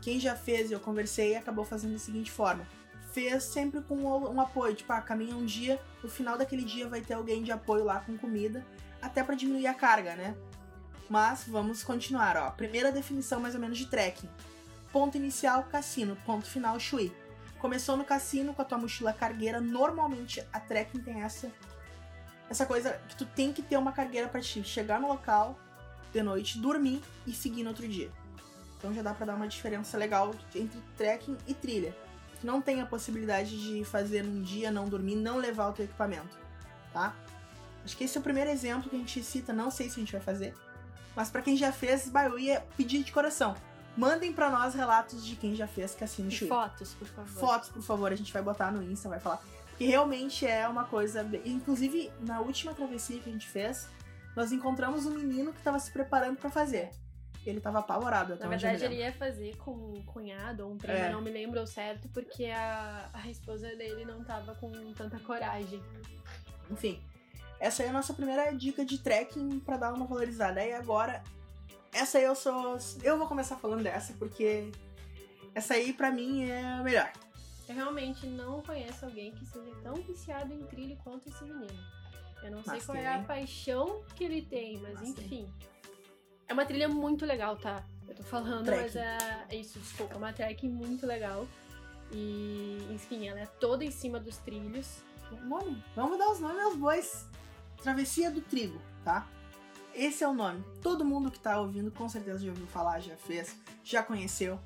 Quem 0.00 0.18
já 0.18 0.34
fez, 0.34 0.70
eu 0.70 0.80
conversei, 0.80 1.36
acabou 1.36 1.64
fazendo 1.64 1.92
da 1.92 1.98
seguinte 1.98 2.30
forma. 2.30 2.66
Fez 3.12 3.44
sempre 3.44 3.82
com 3.82 3.96
um 3.96 4.40
apoio, 4.40 4.74
tipo, 4.74 4.92
ah, 4.92 5.00
caminha 5.00 5.36
um 5.36 5.44
dia, 5.44 5.80
no 6.02 6.08
final 6.08 6.36
daquele 6.38 6.64
dia 6.64 6.88
vai 6.88 7.00
ter 7.00 7.14
alguém 7.14 7.42
de 7.42 7.52
apoio 7.52 7.84
lá 7.84 8.00
com 8.00 8.16
comida, 8.16 8.64
até 9.00 9.22
para 9.22 9.34
diminuir 9.34 9.66
a 9.66 9.74
carga, 9.74 10.14
né? 10.14 10.36
Mas 11.08 11.44
vamos 11.46 11.82
continuar, 11.82 12.36
ó. 12.36 12.50
Primeira 12.50 12.90
definição 12.90 13.40
mais 13.40 13.54
ou 13.54 13.60
menos 13.60 13.78
de 13.78 13.86
trekking. 13.86 14.28
Ponto 14.92 15.16
inicial, 15.16 15.64
cassino. 15.64 16.16
Ponto 16.26 16.46
final, 16.46 16.78
Chuí. 16.80 17.12
Começou 17.58 17.96
no 17.96 18.04
cassino 18.04 18.52
com 18.54 18.62
a 18.62 18.64
tua 18.64 18.78
mochila 18.78 19.12
cargueira. 19.12 19.60
Normalmente 19.60 20.44
a 20.52 20.60
trekking 20.60 21.00
tem 21.00 21.22
essa 21.22 21.50
essa 22.48 22.64
coisa 22.64 22.92
que 23.08 23.16
tu 23.16 23.26
tem 23.26 23.52
que 23.52 23.60
ter 23.60 23.76
uma 23.76 23.90
cargueira 23.90 24.28
para 24.28 24.40
chegar 24.40 25.00
no 25.00 25.08
local 25.08 25.58
de 26.12 26.22
noite, 26.22 26.58
dormir 26.58 27.02
e 27.26 27.32
seguir 27.32 27.62
no 27.62 27.70
outro 27.70 27.86
dia. 27.86 28.10
Então 28.78 28.92
já 28.94 29.02
dá 29.02 29.14
para 29.14 29.26
dar 29.26 29.34
uma 29.34 29.48
diferença 29.48 29.96
legal 29.96 30.34
entre 30.54 30.80
trekking 30.96 31.36
e 31.46 31.54
trilha. 31.54 31.96
Tu 32.40 32.46
não 32.46 32.60
tem 32.60 32.80
a 32.80 32.86
possibilidade 32.86 33.58
de 33.58 33.84
fazer 33.84 34.22
num 34.22 34.42
dia, 34.42 34.70
não 34.70 34.88
dormir, 34.88 35.16
não 35.16 35.38
levar 35.38 35.68
o 35.68 35.72
teu 35.72 35.86
equipamento, 35.86 36.38
tá? 36.92 37.14
Acho 37.84 37.96
que 37.96 38.04
esse 38.04 38.16
é 38.16 38.20
o 38.20 38.22
primeiro 38.22 38.50
exemplo 38.50 38.90
que 38.90 38.96
a 38.96 38.98
gente 38.98 39.22
cita, 39.22 39.52
não 39.52 39.70
sei 39.70 39.88
se 39.88 39.96
a 39.96 40.00
gente 40.00 40.12
vai 40.12 40.20
fazer, 40.20 40.54
mas 41.16 41.30
para 41.30 41.40
quem 41.40 41.56
já 41.56 41.72
fez, 41.72 42.08
bah, 42.10 42.26
eu 42.26 42.38
ia 42.38 42.60
pedir 42.76 43.02
de 43.02 43.10
coração. 43.10 43.56
Mandem 43.96 44.30
para 44.30 44.50
nós 44.50 44.74
relatos 44.74 45.24
de 45.24 45.34
quem 45.34 45.54
já 45.54 45.66
fez 45.66 45.94
Cassino 45.94 46.30
Chuí. 46.30 46.46
Fotos, 46.46 46.92
por 46.92 47.08
favor. 47.08 47.40
Fotos, 47.40 47.68
por 47.70 47.82
favor, 47.82 48.12
a 48.12 48.14
gente 48.14 48.30
vai 48.30 48.42
botar 48.42 48.70
no 48.70 48.82
Insta, 48.82 49.08
vai 49.08 49.18
falar. 49.18 49.42
Que 49.78 49.86
realmente 49.86 50.46
é 50.46 50.68
uma 50.68 50.84
coisa. 50.84 51.26
Inclusive, 51.46 52.12
na 52.20 52.40
última 52.40 52.74
travessia 52.74 53.18
que 53.18 53.30
a 53.30 53.32
gente 53.32 53.48
fez, 53.48 53.88
nós 54.36 54.52
encontramos 54.52 55.06
um 55.06 55.14
menino 55.14 55.50
que 55.52 55.58
estava 55.58 55.78
se 55.78 55.90
preparando 55.90 56.36
para 56.36 56.50
fazer. 56.50 56.90
Ele 57.44 57.58
estava 57.58 57.78
apavorado. 57.78 58.34
Até 58.34 58.44
Na 58.44 58.50
verdade, 58.50 58.84
ele 58.84 58.96
ia 58.96 59.12
fazer 59.12 59.56
com 59.56 59.70
um 59.72 60.02
cunhado 60.04 60.66
ou 60.66 60.72
um 60.72 60.76
primo, 60.76 60.92
É. 60.98 61.10
não 61.10 61.22
me 61.22 61.30
lembro 61.30 61.58
ao 61.58 61.66
certo, 61.66 62.08
porque 62.08 62.44
a, 62.46 63.08
a 63.12 63.30
esposa 63.30 63.74
dele 63.76 64.04
não 64.04 64.22
tava 64.24 64.54
com 64.56 64.70
tanta 64.94 65.18
coragem. 65.20 65.82
Enfim, 66.70 67.00
essa 67.60 67.82
aí 67.82 67.86
é 67.86 67.90
a 67.90 67.94
nossa 67.94 68.12
primeira 68.12 68.52
dica 68.52 68.84
de 68.84 68.98
trekking 68.98 69.60
para 69.60 69.76
dar 69.76 69.94
uma 69.94 70.06
valorizada. 70.06 70.62
E 70.64 70.72
agora, 70.72 71.22
essa 71.92 72.18
aí 72.18 72.24
eu 72.24 72.34
sou. 72.34 72.76
Eu 73.02 73.16
vou 73.16 73.28
começar 73.28 73.56
falando 73.56 73.84
dessa, 73.84 74.12
porque 74.14 74.70
essa 75.54 75.74
aí 75.74 75.92
pra 75.92 76.10
mim 76.10 76.48
é 76.50 76.62
a 76.64 76.82
melhor. 76.82 77.10
Eu 77.68 77.74
realmente 77.74 78.26
não 78.26 78.60
conheço 78.60 79.04
alguém 79.04 79.32
que 79.32 79.46
seja 79.46 79.72
tão 79.82 79.94
viciado 79.94 80.52
em 80.52 80.64
trilho 80.66 80.96
quanto 81.02 81.28
esse 81.28 81.42
menino. 81.44 81.95
Eu 82.46 82.52
não 82.52 82.62
sei 82.62 82.74
Mas 82.74 82.86
qual 82.86 82.96
tem. 82.96 83.06
é 83.06 83.14
a 83.14 83.22
paixão 83.22 84.02
que 84.14 84.24
ele 84.24 84.42
tem, 84.42 84.78
mas, 84.78 84.94
Mas 84.94 85.14
tem. 85.14 85.24
enfim. 85.24 85.54
É 86.48 86.52
uma 86.52 86.64
trilha 86.64 86.88
muito 86.88 87.26
legal, 87.26 87.56
tá? 87.56 87.84
Eu 88.08 88.14
tô 88.14 88.22
falando, 88.22 88.64
Trekking. 88.64 88.82
mas 88.82 88.96
é. 88.96 89.46
é 89.50 89.56
Isso, 89.56 89.78
desculpa, 89.80 90.14
é 90.14 90.16
uma 90.16 90.32
trekking 90.32 90.68
muito 90.68 91.04
legal. 91.06 91.46
E, 92.12 92.86
enfim, 92.92 93.26
ela 93.26 93.40
é 93.40 93.46
toda 93.46 93.84
em 93.84 93.90
cima 93.90 94.20
dos 94.20 94.36
trilhos. 94.38 94.98
Nome? 95.42 95.82
Vamos 95.96 96.18
dar 96.18 96.30
os 96.30 96.38
nomes 96.38 96.62
aos 96.62 96.76
bois. 96.76 97.28
Travessia 97.82 98.30
do 98.30 98.40
Trigo, 98.40 98.80
tá? 99.04 99.26
Esse 99.92 100.22
é 100.22 100.28
o 100.28 100.32
nome. 100.32 100.64
Todo 100.82 101.04
mundo 101.04 101.30
que 101.30 101.40
tá 101.40 101.60
ouvindo 101.60 101.90
com 101.90 102.08
certeza 102.08 102.44
já 102.44 102.50
ouviu 102.50 102.66
falar, 102.68 103.00
já 103.00 103.16
fez, 103.16 103.56
já 103.82 104.02
conheceu. 104.04 104.60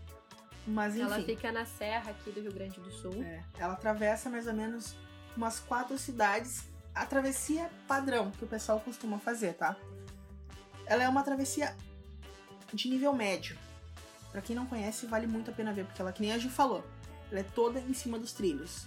Mas 0.67 0.95
enfim. 0.95 1.05
Ela 1.05 1.23
fica 1.23 1.51
na 1.51 1.65
serra 1.65 2.11
aqui 2.11 2.31
do 2.31 2.41
Rio 2.43 2.53
Grande 2.53 2.79
do 2.79 2.91
Sul. 2.91 3.23
É, 3.23 3.43
ela 3.59 3.73
atravessa 3.73 4.29
mais 4.29 4.47
ou 4.47 4.53
menos 4.53 4.95
umas 5.35 5.59
quatro 5.61 5.97
cidades. 5.97 6.69
A 7.01 7.07
travessia 7.07 7.71
padrão 7.89 8.31
que 8.31 8.45
o 8.45 8.47
pessoal 8.47 8.79
costuma 8.79 9.19
fazer, 9.19 9.55
tá? 9.55 9.75
Ela 10.85 11.05
é 11.05 11.09
uma 11.09 11.23
travessia 11.23 11.75
de 12.75 12.91
nível 12.91 13.15
médio. 13.15 13.57
Pra 14.31 14.43
quem 14.43 14.55
não 14.55 14.67
conhece, 14.67 15.07
vale 15.07 15.27
muito 15.27 15.51
a 15.51 15.55
pena 15.55 15.73
ver, 15.73 15.87
porque 15.87 16.03
ela, 16.03 16.13
que 16.13 16.21
nem 16.21 16.31
a 16.31 16.39
Ju 16.39 16.51
falou, 16.51 16.85
ela 17.31 17.41
é 17.41 17.43
toda 17.43 17.81
em 17.81 17.95
cima 17.95 18.19
dos 18.19 18.35
trilhos. 18.35 18.87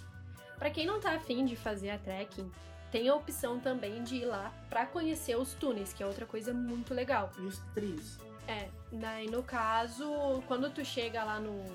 Pra 0.56 0.70
quem 0.70 0.86
não 0.86 1.00
tá 1.00 1.16
afim 1.16 1.44
de 1.44 1.56
fazer 1.56 1.90
a 1.90 1.98
trekking, 1.98 2.48
tem 2.92 3.08
a 3.08 3.16
opção 3.16 3.58
também 3.58 4.04
de 4.04 4.18
ir 4.18 4.26
lá 4.26 4.52
pra 4.70 4.86
conhecer 4.86 5.36
os 5.36 5.54
túneis, 5.54 5.92
que 5.92 6.00
é 6.00 6.06
outra 6.06 6.24
coisa 6.24 6.54
muito 6.54 6.94
legal. 6.94 7.32
E 7.36 7.40
os 7.40 7.58
trilhos. 7.74 8.20
É, 8.46 8.68
e 8.92 9.28
no 9.28 9.42
caso, 9.42 10.40
quando 10.46 10.70
tu 10.70 10.84
chega 10.84 11.24
lá 11.24 11.40
no 11.40 11.66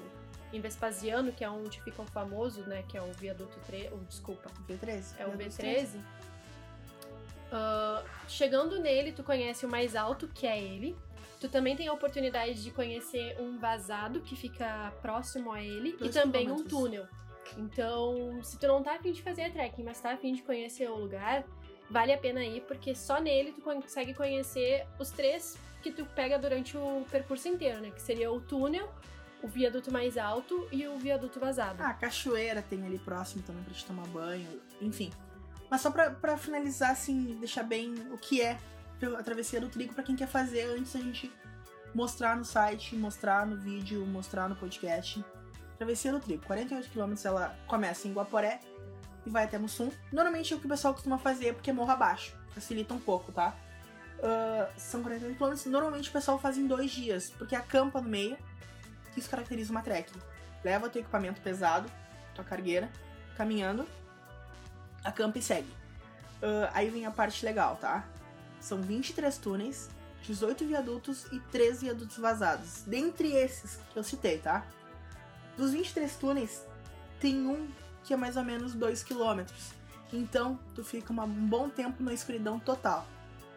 em 0.52 0.60
Vespasiano, 0.60 1.32
que 1.32 1.44
é 1.44 1.50
onde 1.50 1.82
fica 1.82 2.02
o 2.02 2.06
famoso, 2.06 2.62
né, 2.64 2.84
que 2.88 2.98
é 2.98 3.02
o 3.02 3.12
viaduto 3.14 3.60
3, 3.66 3.92
ou 3.92 4.00
desculpa, 4.00 4.50
V13? 4.68 5.04
é 5.18 5.26
o 5.26 5.32
Viaduto 5.32 5.62
V13. 5.62 6.00
ah, 7.52 8.04
chegando 8.28 8.80
nele, 8.80 9.12
tu 9.12 9.24
conhece 9.24 9.66
o 9.66 9.70
mais 9.70 9.96
alto, 9.96 10.28
que 10.28 10.48
é 10.48 10.60
ele. 10.62 10.96
Tu 11.40 11.48
também 11.48 11.76
tem 11.76 11.88
a 11.88 11.94
oportunidade 11.94 12.62
de 12.62 12.70
conhecer 12.70 13.38
um 13.40 13.58
vazado 13.58 14.20
que 14.20 14.36
fica 14.36 14.92
próximo 15.02 15.54
a 15.54 15.64
ele 15.64 15.96
Dois 15.96 16.14
e 16.14 16.20
também 16.20 16.52
um 16.52 16.64
túnel. 16.66 17.08
Então, 17.58 18.40
se 18.44 18.60
tu 18.60 18.68
não 18.68 18.84
tá 18.84 18.96
afim 18.96 19.12
de 19.12 19.22
fazer 19.22 19.44
a 19.44 19.50
trekking, 19.50 19.84
mas 19.84 20.00
tá 20.02 20.12
afim 20.12 20.34
de 20.34 20.42
conhecer 20.44 20.90
o 20.90 20.96
lugar, 20.96 21.46
vale 21.90 22.12
a 22.14 22.18
pena 22.18 22.44
ir, 22.44 22.62
porque 22.62 22.94
só 22.94 23.20
nele 23.20 23.54
tu 23.54 23.62
consegue 23.62 24.14
conhecer 24.14 24.86
os 25.00 25.10
três 25.12 25.58
que 25.82 25.92
tu 25.92 26.06
pega 26.06 26.38
durante 26.38 26.78
o 26.78 27.06
percurso 27.10 27.48
inteiro, 27.48 27.80
né? 27.80 27.90
Que 27.92 28.02
seria 28.02 28.30
o 28.32 28.42
túnel, 28.42 28.92
o 29.42 29.48
viaduto 29.48 29.92
mais 29.92 30.18
alto 30.18 30.68
e 30.72 30.88
o 30.88 30.98
viaduto 30.98 31.40
vazado. 31.40 31.82
Ah, 31.82 31.94
cachoeira 31.94 32.62
tem 32.62 32.86
ali 32.86 33.00
próximo 33.00 33.42
também 33.44 33.64
pra 33.64 33.74
te 33.74 33.86
tomar 33.86 34.08
banho, 34.08 34.62
enfim. 34.82 35.12
Mas 35.70 35.82
só 35.82 35.92
pra, 35.92 36.38
finalizar, 36.38 36.92
assim, 36.92 37.38
deixar 37.40 37.64
bem 37.64 37.94
o 38.12 38.18
que 38.18 38.42
é 38.42 38.58
a 39.18 39.24
travessia 39.24 39.62
do 39.62 39.70
trigo 39.70 39.94
pra 39.94 40.04
quem 40.04 40.16
quer 40.16 40.28
fazer 40.28 40.64
antes 40.64 40.94
da 40.94 41.00
gente 41.00 41.32
mostrar 41.94 42.36
no 42.36 42.44
site, 42.44 42.96
mostrar 42.96 43.46
no 43.46 43.56
vídeo, 43.58 44.06
mostrar 44.06 44.50
no 44.50 44.56
podcast. 44.56 45.24
Travessia 45.78 46.12
do 46.12 46.20
trigo, 46.20 46.46
48 46.46 46.90
km, 46.90 47.14
ela 47.24 47.58
começa 47.68 48.08
em 48.08 48.14
Guaporé 48.14 48.60
e 49.26 49.30
vai 49.30 49.46
até 49.46 49.58
Mussum. 49.58 49.90
Normalmente 50.12 50.54
é 50.54 50.58
o 50.58 50.60
que 50.60 50.66
o 50.66 50.70
pessoal 50.70 50.94
costuma 50.94 51.18
fazer 51.18 51.54
porque 51.54 51.70
é 51.70 51.74
morro 51.74 51.92
abaixo, 51.92 52.36
facilita 52.54 52.94
um 52.94 53.00
pouco, 53.00 53.32
tá? 53.32 53.56
Ah, 54.22 54.70
são 54.76 55.02
48 55.02 55.38
km, 55.38 55.70
normalmente 55.70 56.10
o 56.10 56.12
pessoal 56.12 56.38
faz 56.38 56.58
em 56.58 56.68
dois 56.68 56.92
dias, 56.92 57.30
porque 57.38 57.56
acampa 57.56 58.02
no 58.02 58.10
meio, 58.10 58.38
que 59.14 59.20
isso 59.20 59.30
caracteriza 59.30 59.72
uma 59.72 59.82
trekking. 59.82 60.20
Leva 60.64 60.90
teu 60.90 61.02
equipamento 61.02 61.42
pesado, 61.42 61.90
tua 62.36 62.44
cargueira, 62.44 62.90
caminhando, 63.36 63.88
acampa 65.04 65.38
e 65.40 65.42
segue. 65.42 65.80
Ah, 66.42 66.70
aí 66.74 66.90
vem 66.90 67.06
a 67.06 67.12
parte 67.12 67.46
legal, 67.46 67.76
tá? 67.78 68.06
São 68.60 68.82
23 68.82 69.38
túneis, 69.38 69.90
18 70.24 70.68
viadutos 70.68 71.26
e 71.32 71.40
3 71.52 71.82
viadutos 71.82 72.18
vazados. 72.18 72.84
Dentre 72.86 73.32
esses 73.32 73.80
que 73.92 73.98
eu 73.98 74.04
citei, 74.04 74.40
tá? 74.40 74.66
Dos 75.58 75.72
23 75.72 76.14
túneis, 76.16 76.66
tem 77.20 77.48
um 77.48 77.70
que 78.04 78.14
é 78.14 78.18
mais 78.18 78.38
ou 78.38 78.44
menos 78.44 78.74
2 78.74 79.04
km. 79.04 79.46
Então, 80.12 80.60
tu 80.74 80.84
fica 80.84 81.14
um 81.14 81.48
bom 81.48 81.70
tempo 81.70 82.02
na 82.02 82.14
escuridão 82.14 82.60
total. 82.60 83.06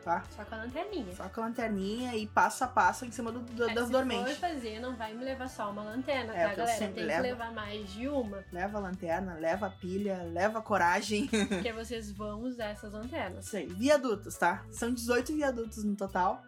Tá? 0.03 0.23
Só 0.37 0.45
com 0.45 0.55
a 0.55 0.59
lanterninha. 0.59 1.15
Só 1.15 1.29
com 1.29 1.41
a 1.41 1.45
lanterninha 1.47 2.15
e 2.17 2.27
passo 2.27 2.65
a 2.65 2.67
passo 2.69 3.05
em 3.05 3.11
cima 3.11 3.33
do, 3.33 3.41
do- 3.41 3.69
É, 3.71 3.75
das 3.75 3.87
se 3.87 3.93
dormentes. 3.93 4.37
for 4.37 4.49
fazer, 4.49 4.81
não 4.81 4.95
vai 4.97 5.15
me 5.15 5.25
levar 5.25 5.49
só 5.49 5.71
uma 5.71 5.83
lanterna, 5.83 6.35
É, 6.37 6.49
tá, 6.49 6.55
galera? 6.55 6.88
Tem 6.88 7.05
levo. 7.05 7.23
que 7.23 7.29
levar 7.29 7.53
mais 7.53 7.91
de 7.93 8.09
uma, 8.09 8.45
Leva 8.53 8.79
a 8.79 8.81
lanterna, 8.81 9.35
leva 9.35 9.67
a 9.67 9.71
pilha, 9.71 10.23
leva 10.33 10.59
a 10.59 10.62
coragem. 10.62 11.29
porque 11.49 11.73
vocês 11.73 12.11
vão 12.12 12.43
usar 12.43 12.67
essas 12.67 12.93
lanternas. 12.93 13.55
Aí. 13.55 13.67
Viadutos, 13.67 14.37
tá? 14.37 14.65
São 14.71 14.93
18 14.93 15.35
viadutos 15.35 15.83
no 15.85 15.95
total. 15.97 16.43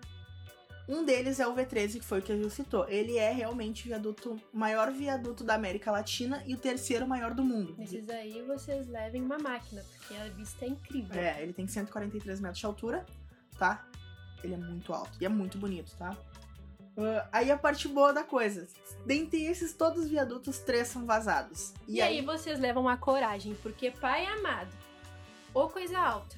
Um 0.87 1.03
deles 1.03 1.41
é 1.41 1.47
o 1.47 1.55
V13, 1.55 1.95
que 1.95 2.05
foi 2.05 2.19
o 2.19 2.23
que 2.23 2.31
a 2.31 2.37
Gil 2.37 2.51
citou. 2.51 2.87
Ele 2.91 3.17
é 3.17 3.33
realmente 3.33 3.85
o 3.85 3.87
viaduto, 3.87 4.39
maior 4.53 4.93
viaduto 4.93 5.43
da 5.43 5.55
América 5.55 5.91
Latina 5.91 6.43
e 6.47 6.53
o 6.53 6.59
terceiro 6.59 7.09
maior 7.09 7.33
do 7.33 7.43
mundo. 7.43 7.75
Nesses 7.79 8.07
aí 8.11 8.43
vocês 8.43 8.87
levem 8.89 9.23
uma 9.23 9.39
máquina, 9.39 9.83
porque 9.97 10.15
a 10.15 10.29
vista 10.29 10.67
é 10.67 10.69
incrível. 10.69 11.19
É, 11.19 11.43
ele 11.43 11.55
tem 11.55 11.67
143 11.67 12.39
metros 12.39 12.59
de 12.61 12.67
altura, 12.67 13.07
tá? 13.59 13.87
Ele 14.43 14.55
é 14.55 14.59
muito 14.59 14.93
alto 14.93 15.13
e 15.21 15.25
é 15.25 15.29
muito 15.29 15.59
bonito, 15.59 15.95
tá? 15.97 16.17
Ah, 16.97 17.29
aí 17.33 17.51
a 17.51 17.59
parte 17.59 17.89
boa 17.89 18.13
da 18.13 18.23
coisa. 18.23 18.67
Dentre 19.05 19.45
esses 19.45 19.73
todos 19.73 20.05
os 20.05 20.11
viadutos, 20.11 20.59
três 20.61 20.89
são 20.89 21.05
vazados. 21.05 21.73
E, 21.89 22.01
aí 22.01 22.21
vocês 22.21 22.59
levam 22.59 22.89
a 22.89 22.97
coragem, 22.97 23.55
porque 23.63 23.91
pai 23.91 24.27
amado, 24.27 24.71
ou 25.53 25.69
coisa 25.69 25.99
alta. 25.99 26.37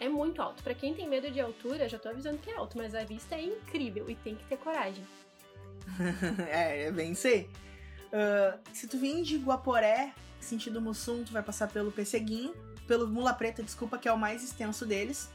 É 0.00 0.08
muito 0.08 0.40
alto. 0.40 0.62
Pra 0.62 0.74
quem 0.74 0.94
tem 0.94 1.08
medo 1.08 1.30
de 1.30 1.40
altura, 1.40 1.88
já 1.88 1.98
tô 1.98 2.08
avisando 2.08 2.38
que 2.38 2.50
é 2.50 2.56
alto, 2.56 2.78
mas 2.78 2.94
a 2.94 3.04
vista 3.04 3.34
é 3.34 3.42
incrível 3.42 4.08
e 4.08 4.14
tem 4.14 4.36
que 4.36 4.44
ter 4.44 4.56
coragem. 4.56 5.04
é, 6.48 6.84
é 6.84 6.92
bem 6.92 7.14
sei. 7.14 7.50
Ah, 8.12 8.58
se 8.72 8.86
tu 8.86 8.98
vir 8.98 9.22
de 9.22 9.38
Guaporé, 9.38 10.12
sentido 10.40 10.80
Mussum, 10.80 11.24
tu 11.24 11.32
vai 11.32 11.42
passar 11.42 11.68
pelo 11.68 11.92
Pesseguinho, 11.92 12.54
pelo 12.86 13.06
Mula 13.08 13.34
Preta, 13.34 13.62
desculpa, 13.62 13.98
que 13.98 14.08
é 14.08 14.12
o 14.12 14.18
mais 14.18 14.42
extenso 14.42 14.86
deles. 14.86 15.30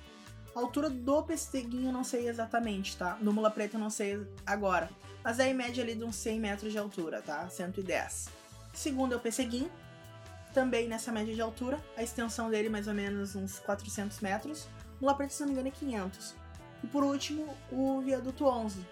A 0.56 0.60
altura 0.60 0.90
do 0.90 1.24
Pesseguinho 1.24 1.90
eu 1.90 1.94
não 1.94 2.04
sei 2.04 2.28
exatamente, 2.28 2.96
tá? 2.96 3.18
No 3.22 3.34
Mula 3.34 3.50
Preta 3.50 3.78
eu 3.78 3.80
não 3.80 3.90
sei 3.90 4.26
agora. 4.46 4.90
Mas 5.24 5.40
é 5.40 5.50
em 5.50 5.54
média 5.54 5.84
ali 5.84 5.96
de 5.96 6.04
uns 6.04 6.16
100 6.18 6.40
metros 6.40 6.72
de 6.72 6.78
altura, 6.78 7.22
tá? 7.22 7.48
110. 7.50 8.30
Segundo 8.74 9.14
é 9.14 9.16
o 9.16 9.20
Pesseguinho, 9.20 9.72
também 10.54 10.88
nessa 10.88 11.12
média 11.12 11.34
de 11.34 11.42
altura. 11.42 11.80
A 11.98 12.04
extensão 12.04 12.50
dele 12.50 12.70
mais 12.70 12.88
ou 12.88 12.94
menos 12.94 13.36
uns 13.36 13.60
400 13.60 14.20
metros. 14.20 14.68
Mula 15.02 15.16
Preta, 15.16 15.34
se 15.34 15.40
não 15.42 15.48
me 15.48 15.54
engano, 15.54 15.70
é 15.70 15.72
500. 15.72 16.36
E 16.84 16.88
por 16.88 17.04
último, 17.04 17.56
o 17.72 18.02
Viaduto 18.02 18.46
11, 18.46 18.86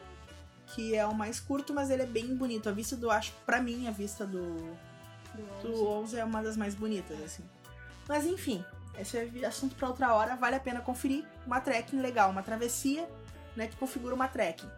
que 0.67 0.95
é 0.95 1.05
o 1.05 1.13
mais 1.13 1.39
curto, 1.39 1.73
mas 1.73 1.89
ele 1.89 2.03
é 2.03 2.07
bem 2.07 2.35
bonito. 2.35 2.69
A 2.69 2.71
vista 2.71 2.95
do, 2.95 3.11
acho, 3.11 3.33
pra 3.45 3.61
mim, 3.61 3.87
a 3.87 3.91
vista 3.91 4.25
do, 4.25 4.55
Do 5.61 5.71
do 5.71 5.87
11 5.87 6.17
é 6.17 6.25
uma 6.25 6.41
das 6.41 6.57
mais 6.57 6.73
bonitas, 6.73 7.21
assim. 7.21 7.43
Mas 8.07 8.25
enfim, 8.25 8.63
esse 8.99 9.17
é 9.17 9.45
assunto 9.45 9.75
pra 9.75 9.87
outra 9.87 10.13
hora, 10.13 10.35
vale 10.35 10.55
a 10.55 10.59
pena 10.59 10.81
conferir. 10.81 11.25
Uma 11.45 11.59
trekking 11.61 11.99
legal, 12.01 12.29
uma 12.29 12.43
travessia, 12.43 13.07
né, 13.55 13.67
que 13.67 13.75
configura 13.75 14.13
uma 14.15 14.27
trekking. 14.27 14.69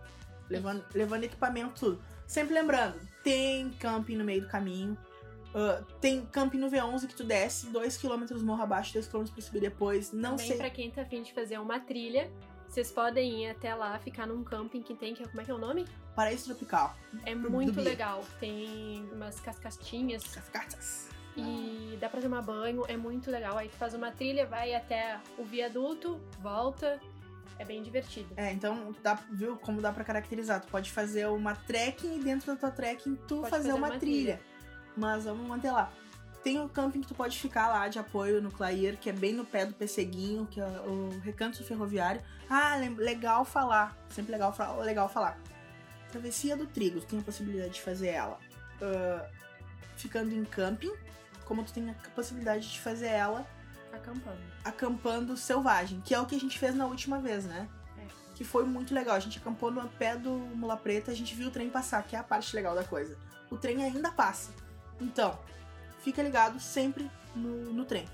Levando, 0.50 0.84
levando 0.94 1.24
equipamento, 1.24 1.74
tudo. 1.80 2.04
Sempre 2.28 2.54
lembrando, 2.54 3.00
tem 3.24 3.70
camping 3.80 4.16
no 4.18 4.24
meio 4.24 4.42
do 4.42 4.48
caminho. 4.48 4.98
ah, 5.56 5.84
tem 6.02 6.26
camping 6.26 6.58
no 6.58 6.70
V11 6.70 7.08
que 7.08 7.16
tu 7.16 7.24
desce 7.24 7.68
2km 7.68 8.42
morro 8.42 8.64
abaixo, 8.64 8.98
2km 8.98 9.32
pra 9.32 9.42
subir 9.42 9.60
depois. 9.62 10.12
Não 10.12 10.32
Também 10.32 10.48
sei. 10.48 10.58
pra 10.58 10.70
quem 10.70 10.90
tá 10.90 11.04
afim 11.04 11.22
de 11.22 11.32
fazer 11.34 11.60
uma 11.60 11.80
trilha, 11.80 12.32
vocês 12.68 12.92
podem 12.92 13.44
ir 13.44 13.50
até 13.52 13.76
lá, 13.76 14.00
ficar 14.00 14.26
num 14.26 14.44
camping 14.44 14.82
que 14.82 14.96
tem, 14.96 15.14
que 15.14 15.22
é- 15.22 15.28
como 15.28 15.42
é 15.42 15.44
que 15.46 15.52
é 15.52 15.54
o 15.54 15.60
nome? 15.60 15.86
Paraíso 16.16 16.46
tropical. 16.46 16.96
É 17.26 17.36
muito 17.36 17.80
legal. 17.82 18.24
Tem 18.40 19.08
umas 19.14 19.40
cascatinhas 19.40 20.24
Cascatas. 20.26 21.08
E 21.36 21.98
dá 22.00 22.10
pra 22.10 22.22
tomar 22.22 22.42
banho, 22.42 22.84
é 22.88 22.98
muito 22.98 23.30
legal. 23.32 23.58
Aí 23.58 23.70
tu 23.70 23.76
faz 23.76 23.94
uma 23.94 24.12
trilha, 24.12 24.46
vai 24.46 24.74
até 24.74 25.20
o 25.38 25.44
viaduto, 25.44 26.20
volta, 26.40 27.00
é 27.58 27.66
bem 27.66 27.82
divertido. 27.82 28.34
É, 28.38 28.52
então 28.52 28.96
dá, 29.02 29.16
viu 29.32 29.58
como 29.58 29.82
dá 29.82 29.92
pra 29.92 30.04
caracterizar? 30.04 30.62
Tu 30.62 30.68
pode 30.68 30.92
fazer 30.92 31.28
uma 31.28 31.56
trekking 31.56 32.20
e 32.20 32.24
dentro 32.24 32.48
da 32.48 32.56
tua 32.56 32.72
trekking 32.72 33.16
tu 33.28 33.38
Pode 33.38 33.50
fazer, 33.50 33.70
fazer 33.70 33.74
uma, 33.74 33.88
uma 33.88 34.00
trilha. 34.00 34.40
Mas 34.96 35.26
vamos 35.26 35.48
manter 35.48 35.72
lá. 35.72 35.92
Tem 36.44 36.60
o 36.60 36.68
camping 36.68 37.02
que 37.02 37.08
tu 37.08 37.16
pode 37.16 37.40
ficar 37.40 37.70
lá 37.70 37.88
de 37.88 37.98
apoio 37.98 38.42
no 38.42 38.52
Clair, 38.52 38.98
que 38.98 39.10
é 39.10 39.14
bem 39.14 39.32
no 39.34 39.46
pé 39.46 39.66
do 39.66 39.74
Pesseguinho, 39.74 40.46
que 40.46 40.60
é 40.60 40.66
o 40.66 41.10
recanto 41.24 41.64
ferroviário. 41.64 42.22
Ah, 42.50 42.76
legal 42.98 43.46
falar. 43.46 43.98
Sempre 44.10 44.34
legal, 44.34 44.54
legal 44.82 45.08
falar. 45.08 45.40
Travessia 46.12 46.58
do 46.58 46.68
Trigo, 46.68 47.00
tu 47.00 47.08
tem 47.08 47.20
a 47.20 47.24
possibilidade 47.24 47.74
de 47.74 47.82
fazer 47.82 48.10
ela 48.10 48.38
ah, 48.82 49.26
ficando 49.96 50.34
em 50.34 50.44
camping, 50.44 50.92
como 51.46 51.64
tu 51.64 51.74
tem 51.74 51.90
a 51.90 52.10
possibilidade 52.16 52.72
de 52.72 52.80
fazer 52.80 53.08
ela 53.08 53.46
Acampando. 53.92 54.42
acampando 54.64 55.38
selvagem, 55.38 56.02
que 56.02 56.14
é 56.14 56.20
o 56.20 56.26
que 56.26 56.36
a 56.36 56.40
gente 56.40 56.58
fez 56.58 56.76
na 56.76 56.86
última 56.86 57.20
vez, 57.20 57.46
né? 57.46 57.68
É. 57.98 58.06
Que 58.36 58.44
foi 58.44 58.64
muito 58.66 58.94
legal. 58.94 59.16
A 59.16 59.20
gente 59.20 59.38
acampou 59.38 59.72
no 59.72 59.88
pé 59.90 60.16
do 60.16 60.32
Mula 60.32 60.78
Preta, 60.78 61.12
a 61.12 61.16
gente 61.16 61.36
viu 61.36 61.48
o 61.48 61.52
trem 61.52 61.70
passar, 61.70 62.04
que 62.04 62.16
é 62.16 62.20
a 62.20 62.24
parte 62.24 62.56
legal 62.56 62.74
da 62.74 62.84
coisa. 62.84 63.18
O 63.50 63.58
trem 63.58 63.84
ainda 63.84 64.12
passa. 64.12 64.52
Então, 65.00 65.38
fica 66.00 66.24
ligado 66.24 66.60
sempre 66.60 67.10
no, 67.36 67.72
no 67.72 67.86
trem. 67.86 68.08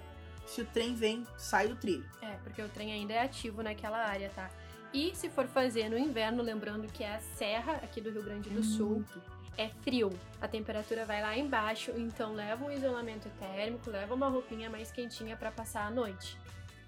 Se 0.46 0.62
o 0.62 0.66
trem 0.66 0.96
vem, 0.96 1.26
sai 1.38 1.68
do 1.68 1.76
trilho. 1.76 2.10
É, 2.22 2.32
porque 2.44 2.62
o 2.62 2.68
trem 2.70 2.92
ainda 2.92 3.14
é 3.14 3.22
ativo 3.22 3.62
naquela 3.62 4.00
área, 4.00 4.30
tá? 4.32 4.50
E 4.92 5.16
se 5.16 5.30
for 5.30 5.48
fazer 5.48 5.88
no 5.90 5.98
inverno, 5.98 6.42
lembrando 6.42 6.92
que 6.92 7.04
é 7.04 7.16
a 7.16 7.20
serra 7.20 7.74
aqui 7.84 8.02
do 8.02 8.10
Rio 8.10 8.24
Grande 8.24 8.50
do 8.50 8.64
Sul, 8.64 8.96
Muito. 8.96 9.22
É 9.58 9.70
frio. 9.82 10.10
A 10.42 10.48
temperatura 10.48 11.06
vai 11.06 11.22
lá 11.22 11.38
embaixo, 11.38 11.92
então 11.98 12.34
leva 12.34 12.66
um 12.66 12.72
isolamento 12.72 13.30
térmico, 13.40 13.90
leva 13.90 14.14
uma 14.14 14.30
roupinha 14.30 14.70
mais 14.70 14.92
quentinha 14.92 15.36
pra 15.36 15.52
passar 15.52 15.86
a 15.86 15.92
noite. 15.92 16.38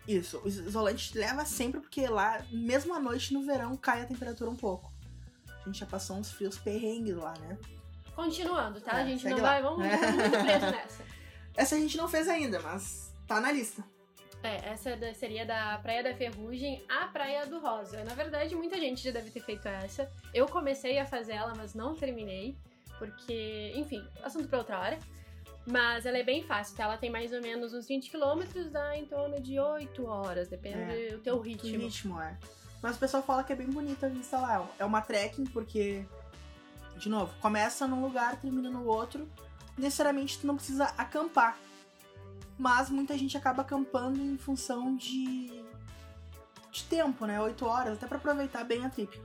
Isso, 0.07 0.41
o 0.43 0.47
isolante 0.47 1.17
leva 1.17 1.45
sempre, 1.45 1.79
porque 1.79 2.07
lá, 2.07 2.43
mesmo 2.51 2.93
à 2.93 2.99
noite, 2.99 3.33
no 3.33 3.43
verão, 3.43 3.77
cai 3.77 4.01
a 4.01 4.05
temperatura 4.05 4.49
um 4.49 4.55
pouco. 4.55 4.91
A 5.61 5.65
gente 5.65 5.79
já 5.79 5.85
passou 5.85 6.17
uns 6.17 6.31
frios 6.31 6.57
perrengues 6.57 7.15
lá, 7.15 7.33
né? 7.39 7.57
Continuando, 8.15 8.81
tá? 8.81 8.99
É, 8.99 9.03
a 9.03 9.05
gente 9.05 9.27
não 9.27 9.37
lá. 9.37 9.43
vai, 9.43 9.61
vamos 9.61 9.79
muito 9.79 10.29
preso 10.43 10.65
nessa. 10.71 11.03
Essa 11.55 11.75
a 11.75 11.79
gente 11.79 11.97
não 11.97 12.07
fez 12.07 12.27
ainda, 12.27 12.59
mas 12.61 13.13
tá 13.27 13.39
na 13.39 13.51
lista. 13.51 13.83
É, 14.43 14.69
essa 14.69 14.97
seria 15.13 15.45
da 15.45 15.77
Praia 15.83 16.03
da 16.03 16.15
Ferrugem 16.15 16.83
à 16.89 17.05
Praia 17.07 17.45
do 17.45 17.59
Rosa. 17.59 18.03
Na 18.03 18.15
verdade, 18.15 18.55
muita 18.55 18.77
gente 18.77 19.03
já 19.03 19.11
deve 19.11 19.29
ter 19.29 19.41
feito 19.41 19.67
essa. 19.67 20.09
Eu 20.33 20.47
comecei 20.47 20.97
a 20.97 21.05
fazer 21.05 21.33
ela, 21.33 21.53
mas 21.55 21.75
não 21.75 21.93
terminei, 21.95 22.55
porque, 22.97 23.71
enfim, 23.75 24.03
assunto 24.23 24.47
pra 24.47 24.57
outra 24.59 24.79
hora. 24.79 24.99
Mas 25.65 26.07
ela 26.07 26.17
é 26.17 26.23
bem 26.23 26.41
fácil, 26.41 26.75
tá? 26.75 26.85
Ela 26.85 26.97
tem 26.97 27.11
mais 27.11 27.31
ou 27.31 27.39
menos 27.39 27.71
uns 27.71 27.87
20 27.87 28.09
quilômetros, 28.09 28.71
dá 28.71 28.97
em 28.97 29.05
torno 29.05 29.39
de 29.39 29.59
8 29.59 30.05
horas, 30.07 30.47
depende 30.47 31.11
do 31.11 31.19
teu 31.19 31.39
Que 31.39 31.49
ritmo. 31.49 31.77
ritmo 31.77 32.21
é. 32.21 32.35
Mas 32.81 32.95
o 32.95 32.99
pessoal 32.99 33.21
fala 33.21 33.43
que 33.43 33.53
é 33.53 33.55
bem 33.55 33.67
bonita 33.69 34.07
a 34.07 34.09
vista 34.09 34.39
lá. 34.39 34.67
É 34.79 34.83
uma 34.83 35.01
trekking, 35.01 35.45
porque, 35.45 36.03
de 36.97 37.09
novo, 37.09 37.31
começa 37.39 37.87
num 37.87 38.01
lugar, 38.01 38.41
termina 38.41 38.71
no 38.71 38.87
outro. 38.87 39.29
Necessariamente 39.77 40.39
tu 40.39 40.47
não 40.47 40.55
precisa 40.55 40.85
acampar. 40.97 41.55
Mas 42.61 42.91
muita 42.91 43.17
gente 43.17 43.35
acaba 43.35 43.63
acampando 43.63 44.21
em 44.21 44.37
função 44.37 44.95
de. 44.95 45.63
de 46.71 46.83
tempo, 46.83 47.25
né? 47.25 47.41
8 47.41 47.65
horas, 47.65 47.93
até 47.93 48.05
pra 48.05 48.19
aproveitar 48.19 48.63
bem 48.63 48.85
a 48.85 48.89
trip. 48.89 49.19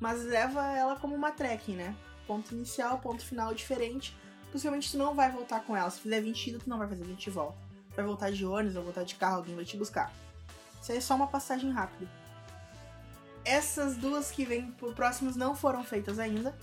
Mas 0.00 0.24
leva 0.24 0.64
ela 0.68 0.96
como 0.96 1.14
uma 1.14 1.30
trekking, 1.30 1.76
né? 1.76 1.94
Ponto 2.26 2.54
inicial, 2.54 2.98
ponto 2.98 3.22
final 3.22 3.52
diferente. 3.52 4.16
Possivelmente 4.50 4.90
tu 4.90 4.96
não 4.96 5.14
vai 5.14 5.30
voltar 5.30 5.60
com 5.64 5.76
ela. 5.76 5.90
Se 5.90 6.00
fizer 6.00 6.22
20 6.22 6.46
ida, 6.46 6.58
tu 6.60 6.70
não 6.70 6.78
vai 6.78 6.88
fazer 6.88 7.04
20 7.04 7.24
de 7.24 7.28
volta. 7.28 7.58
Vai 7.94 8.06
voltar 8.06 8.32
de 8.32 8.46
ônibus 8.46 8.74
ou 8.74 8.82
voltar 8.82 9.04
de 9.04 9.16
carro, 9.16 9.36
alguém 9.36 9.54
vai 9.54 9.66
te 9.66 9.76
buscar. 9.76 10.10
Isso 10.80 10.90
aí 10.90 10.96
é 10.96 11.00
só 11.02 11.14
uma 11.14 11.26
passagem 11.26 11.70
rápida. 11.70 12.10
Essas 13.44 13.98
duas 13.98 14.30
que 14.30 14.46
vêm 14.46 14.70
por 14.72 14.94
próximos 14.94 15.36
não 15.36 15.54
foram 15.54 15.84
feitas 15.84 16.18
ainda. 16.18 16.56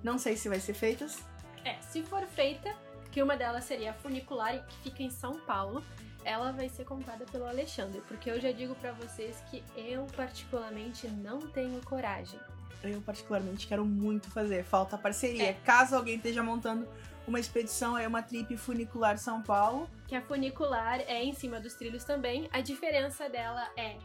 Não 0.00 0.16
sei 0.16 0.36
se 0.36 0.48
vai 0.48 0.60
ser 0.60 0.74
feitas. 0.74 1.18
É, 1.64 1.76
se 1.82 2.04
for 2.04 2.24
feita, 2.28 2.72
que 3.10 3.22
uma 3.22 3.36
delas 3.36 3.64
seria 3.64 3.90
a 3.90 3.94
funicular, 3.94 4.64
que 4.66 4.76
fica 4.78 5.02
em 5.02 5.10
São 5.10 5.40
Paulo, 5.40 5.82
ela 6.24 6.52
vai 6.52 6.68
ser 6.68 6.84
contada 6.84 7.24
pelo 7.26 7.46
Alexandre, 7.46 8.02
porque 8.06 8.30
eu 8.30 8.40
já 8.40 8.52
digo 8.52 8.74
pra 8.76 8.92
vocês 8.92 9.42
que 9.50 9.62
eu 9.76 10.06
particularmente 10.16 11.08
não 11.08 11.40
tenho 11.40 11.80
coragem. 11.82 12.38
Eu 12.82 13.00
particularmente 13.02 13.66
quero 13.66 13.84
muito 13.84 14.30
fazer. 14.30 14.64
Falta 14.64 14.96
parceria. 14.96 15.50
É. 15.50 15.52
Caso 15.64 15.96
alguém 15.96 16.16
esteja 16.16 16.42
montando 16.42 16.88
uma 17.26 17.38
expedição, 17.38 17.96
é 17.96 18.08
uma 18.08 18.22
trip 18.22 18.56
funicular 18.56 19.18
São 19.18 19.42
Paulo. 19.42 19.88
Que 20.08 20.14
a 20.14 20.22
funicular 20.22 21.00
é 21.00 21.22
em 21.22 21.34
cima 21.34 21.60
dos 21.60 21.74
trilhos 21.74 22.04
também. 22.04 22.48
A 22.52 22.60
diferença 22.60 23.28
dela 23.28 23.68
é 23.76 23.96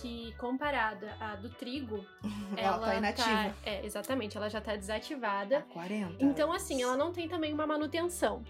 que 0.00 0.34
comparada 0.38 1.16
à 1.20 1.36
do 1.36 1.48
trigo, 1.48 2.04
Ela, 2.56 2.78
tá 2.86 2.94
inativa. 2.96 3.54
é, 3.64 3.84
exatamente, 3.84 4.36
ela 4.36 4.48
já 4.48 4.60
tá 4.60 4.76
desativada. 4.76 5.58
Há 5.58 5.62
40. 5.62 6.24
Então, 6.24 6.52
assim, 6.52 6.82
ela 6.82 6.96
não 6.96 7.12
tem 7.12 7.28
também 7.28 7.52
uma 7.52 7.66
manutenção. 7.66 8.42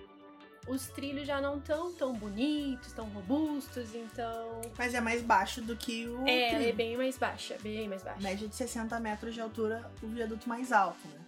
Os 0.67 0.87
trilhos 0.89 1.27
já 1.27 1.43
não 1.43 1.61
tão 1.61 1.93
tão 1.93 2.15
bonitos, 2.15 2.91
tão 2.93 3.05
robustos, 3.11 3.95
então. 3.95 4.63
Mas 4.79 4.95
é 4.95 5.01
mais 5.01 5.21
baixo 5.23 5.61
do 5.61 5.77
que 5.77 6.07
o 6.09 6.27
É, 6.27 6.55
ela 6.55 6.65
é 6.65 6.73
bem 6.73 6.97
mais 6.97 7.19
baixa, 7.19 7.59
bem 7.63 7.87
mais 7.87 8.03
baixa. 8.03 8.21
Média 8.23 8.49
de 8.49 8.55
60 8.55 8.99
metros 8.99 9.35
de 9.35 9.43
altura, 9.43 9.91
o 10.03 10.07
viaduto 10.07 10.49
mais 10.49 10.73
alto, 10.73 11.07
né? 11.09 11.21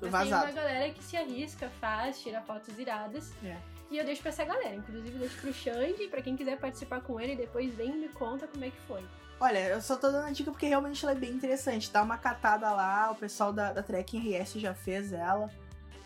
Do 0.00 0.08
Mas 0.08 0.28
tem 0.28 0.38
uma 0.38 0.52
galera 0.52 0.92
que 0.92 1.02
se 1.02 1.16
arrisca, 1.16 1.68
faz, 1.80 2.22
tira 2.22 2.40
fotos 2.42 2.78
iradas. 2.78 3.32
É. 3.44 3.56
E 3.90 3.98
eu 3.98 4.04
deixo 4.04 4.22
pra 4.22 4.28
essa 4.28 4.44
galera. 4.44 4.76
Inclusive, 4.76 5.18
deixo 5.18 5.40
pro 5.40 5.52
Xande, 5.52 6.06
pra 6.06 6.22
quem 6.22 6.36
quiser 6.36 6.56
participar 6.58 7.00
com 7.00 7.18
ele, 7.18 7.34
depois 7.34 7.74
vem 7.74 7.90
e 7.90 7.96
me 7.96 8.08
conta 8.08 8.46
como 8.46 8.64
é 8.64 8.70
que 8.70 8.80
foi. 8.86 9.02
Olha, 9.40 9.68
eu 9.68 9.80
só 9.80 9.96
tô 9.96 10.10
dando 10.10 10.26
a 10.26 10.30
dica 10.32 10.50
porque 10.50 10.66
realmente 10.66 11.04
ela 11.04 11.12
é 11.12 11.18
bem 11.18 11.30
interessante. 11.30 11.90
Dá 11.90 12.02
uma 12.02 12.18
catada 12.18 12.70
lá, 12.70 13.10
o 13.10 13.14
pessoal 13.14 13.52
da, 13.52 13.72
da 13.72 13.82
Trek 13.82 14.18
RS 14.18 14.54
já 14.54 14.74
fez 14.74 15.12
ela. 15.12 15.48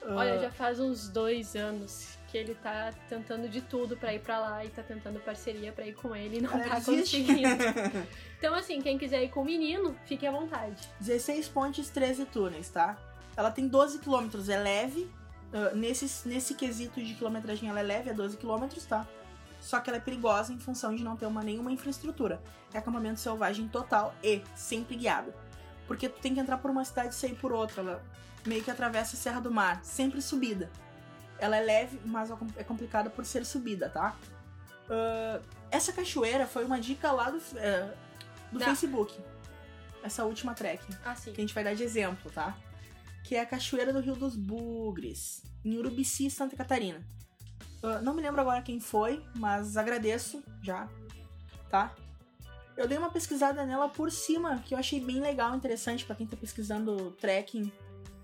Olha, 0.04 0.38
já 0.38 0.50
faz 0.50 0.80
uns 0.80 1.08
dois 1.08 1.54
anos 1.54 2.18
que 2.28 2.36
ele 2.36 2.54
tá 2.54 2.92
tentando 3.08 3.48
de 3.48 3.60
tudo 3.60 3.96
pra 3.96 4.12
ir 4.12 4.20
pra 4.20 4.38
lá 4.40 4.64
e 4.64 4.68
tá 4.68 4.82
tentando 4.82 5.20
parceria 5.20 5.70
pra 5.70 5.86
ir 5.86 5.94
com 5.94 6.16
ele 6.16 6.38
e 6.38 6.40
não 6.40 6.50
Ela 6.50 6.64
tá 6.64 6.74
desiste. 6.78 7.20
conseguindo. 7.20 8.08
Então, 8.42 8.56
assim, 8.56 8.80
quem 8.80 8.98
quiser 8.98 9.22
ir 9.22 9.28
com 9.28 9.42
o 9.42 9.44
menino, 9.44 9.96
fique 10.04 10.26
à 10.26 10.32
vontade. 10.32 10.88
16 10.98 11.46
pontes, 11.46 11.88
13 11.90 12.24
túneis, 12.24 12.68
tá? 12.68 12.98
Ela 13.36 13.52
tem 13.52 13.68
12 13.68 14.00
km, 14.00 14.28
é 14.50 14.58
leve. 14.58 15.08
Uh, 15.52 15.76
nesse, 15.76 16.26
nesse 16.28 16.54
quesito 16.54 17.00
de 17.00 17.14
quilometragem, 17.14 17.68
ela 17.68 17.78
é 17.78 17.84
leve, 17.84 18.10
é 18.10 18.12
12 18.12 18.36
km, 18.38 18.66
tá? 18.88 19.06
Só 19.62 19.78
que 19.78 19.88
ela 19.88 19.96
é 19.96 20.00
perigosa 20.00 20.52
em 20.52 20.58
função 20.58 20.94
de 20.94 21.04
não 21.04 21.16
ter 21.16 21.24
uma, 21.24 21.42
nenhuma 21.42 21.70
infraestrutura. 21.70 22.42
É 22.74 22.78
acampamento 22.78 23.20
selvagem 23.20 23.68
total 23.68 24.12
e 24.22 24.42
sempre 24.56 24.96
guiado. 24.96 25.32
Porque 25.86 26.08
tu 26.08 26.20
tem 26.20 26.34
que 26.34 26.40
entrar 26.40 26.58
por 26.58 26.68
uma 26.68 26.84
cidade 26.84 27.14
e 27.14 27.16
sair 27.16 27.36
por 27.36 27.52
outra. 27.52 27.80
Ela 27.80 28.02
meio 28.44 28.62
que 28.62 28.70
atravessa 28.70 29.14
a 29.14 29.18
Serra 29.18 29.40
do 29.40 29.52
Mar, 29.52 29.84
sempre 29.84 30.20
subida. 30.20 30.68
Ela 31.38 31.56
é 31.56 31.60
leve, 31.60 32.00
mas 32.04 32.28
é 32.56 32.64
complicada 32.64 33.08
por 33.08 33.24
ser 33.24 33.46
subida, 33.46 33.88
tá? 33.88 34.16
Uh, 34.88 35.40
essa 35.70 35.92
cachoeira 35.92 36.44
foi 36.44 36.64
uma 36.64 36.80
dica 36.80 37.12
lá 37.12 37.30
do, 37.30 37.38
uh, 37.38 37.94
do. 38.50 38.60
Facebook. 38.60 39.16
Essa 40.02 40.24
última 40.24 40.54
trek 40.54 40.84
Ah, 41.04 41.14
que 41.14 41.30
a 41.30 41.34
gente 41.34 41.54
vai 41.54 41.62
dar 41.62 41.74
de 41.74 41.84
exemplo, 41.84 42.32
tá? 42.32 42.56
Que 43.22 43.36
é 43.36 43.40
a 43.40 43.46
Cachoeira 43.46 43.92
do 43.92 44.00
Rio 44.00 44.16
dos 44.16 44.34
Bugres, 44.34 45.44
em 45.64 45.78
Urubici, 45.78 46.28
Santa 46.28 46.56
Catarina. 46.56 47.00
Não 48.02 48.14
me 48.14 48.22
lembro 48.22 48.40
agora 48.40 48.62
quem 48.62 48.80
foi, 48.80 49.24
mas 49.36 49.76
agradeço 49.76 50.42
já, 50.62 50.88
tá? 51.68 51.94
Eu 52.76 52.88
dei 52.88 52.96
uma 52.96 53.10
pesquisada 53.10 53.66
nela 53.66 53.88
por 53.88 54.10
cima, 54.10 54.62
que 54.64 54.74
eu 54.74 54.78
achei 54.78 55.00
bem 55.00 55.20
legal, 55.20 55.54
interessante 55.54 56.04
pra 56.04 56.14
quem 56.14 56.26
tá 56.26 56.36
pesquisando 56.36 57.10
trekking, 57.20 57.70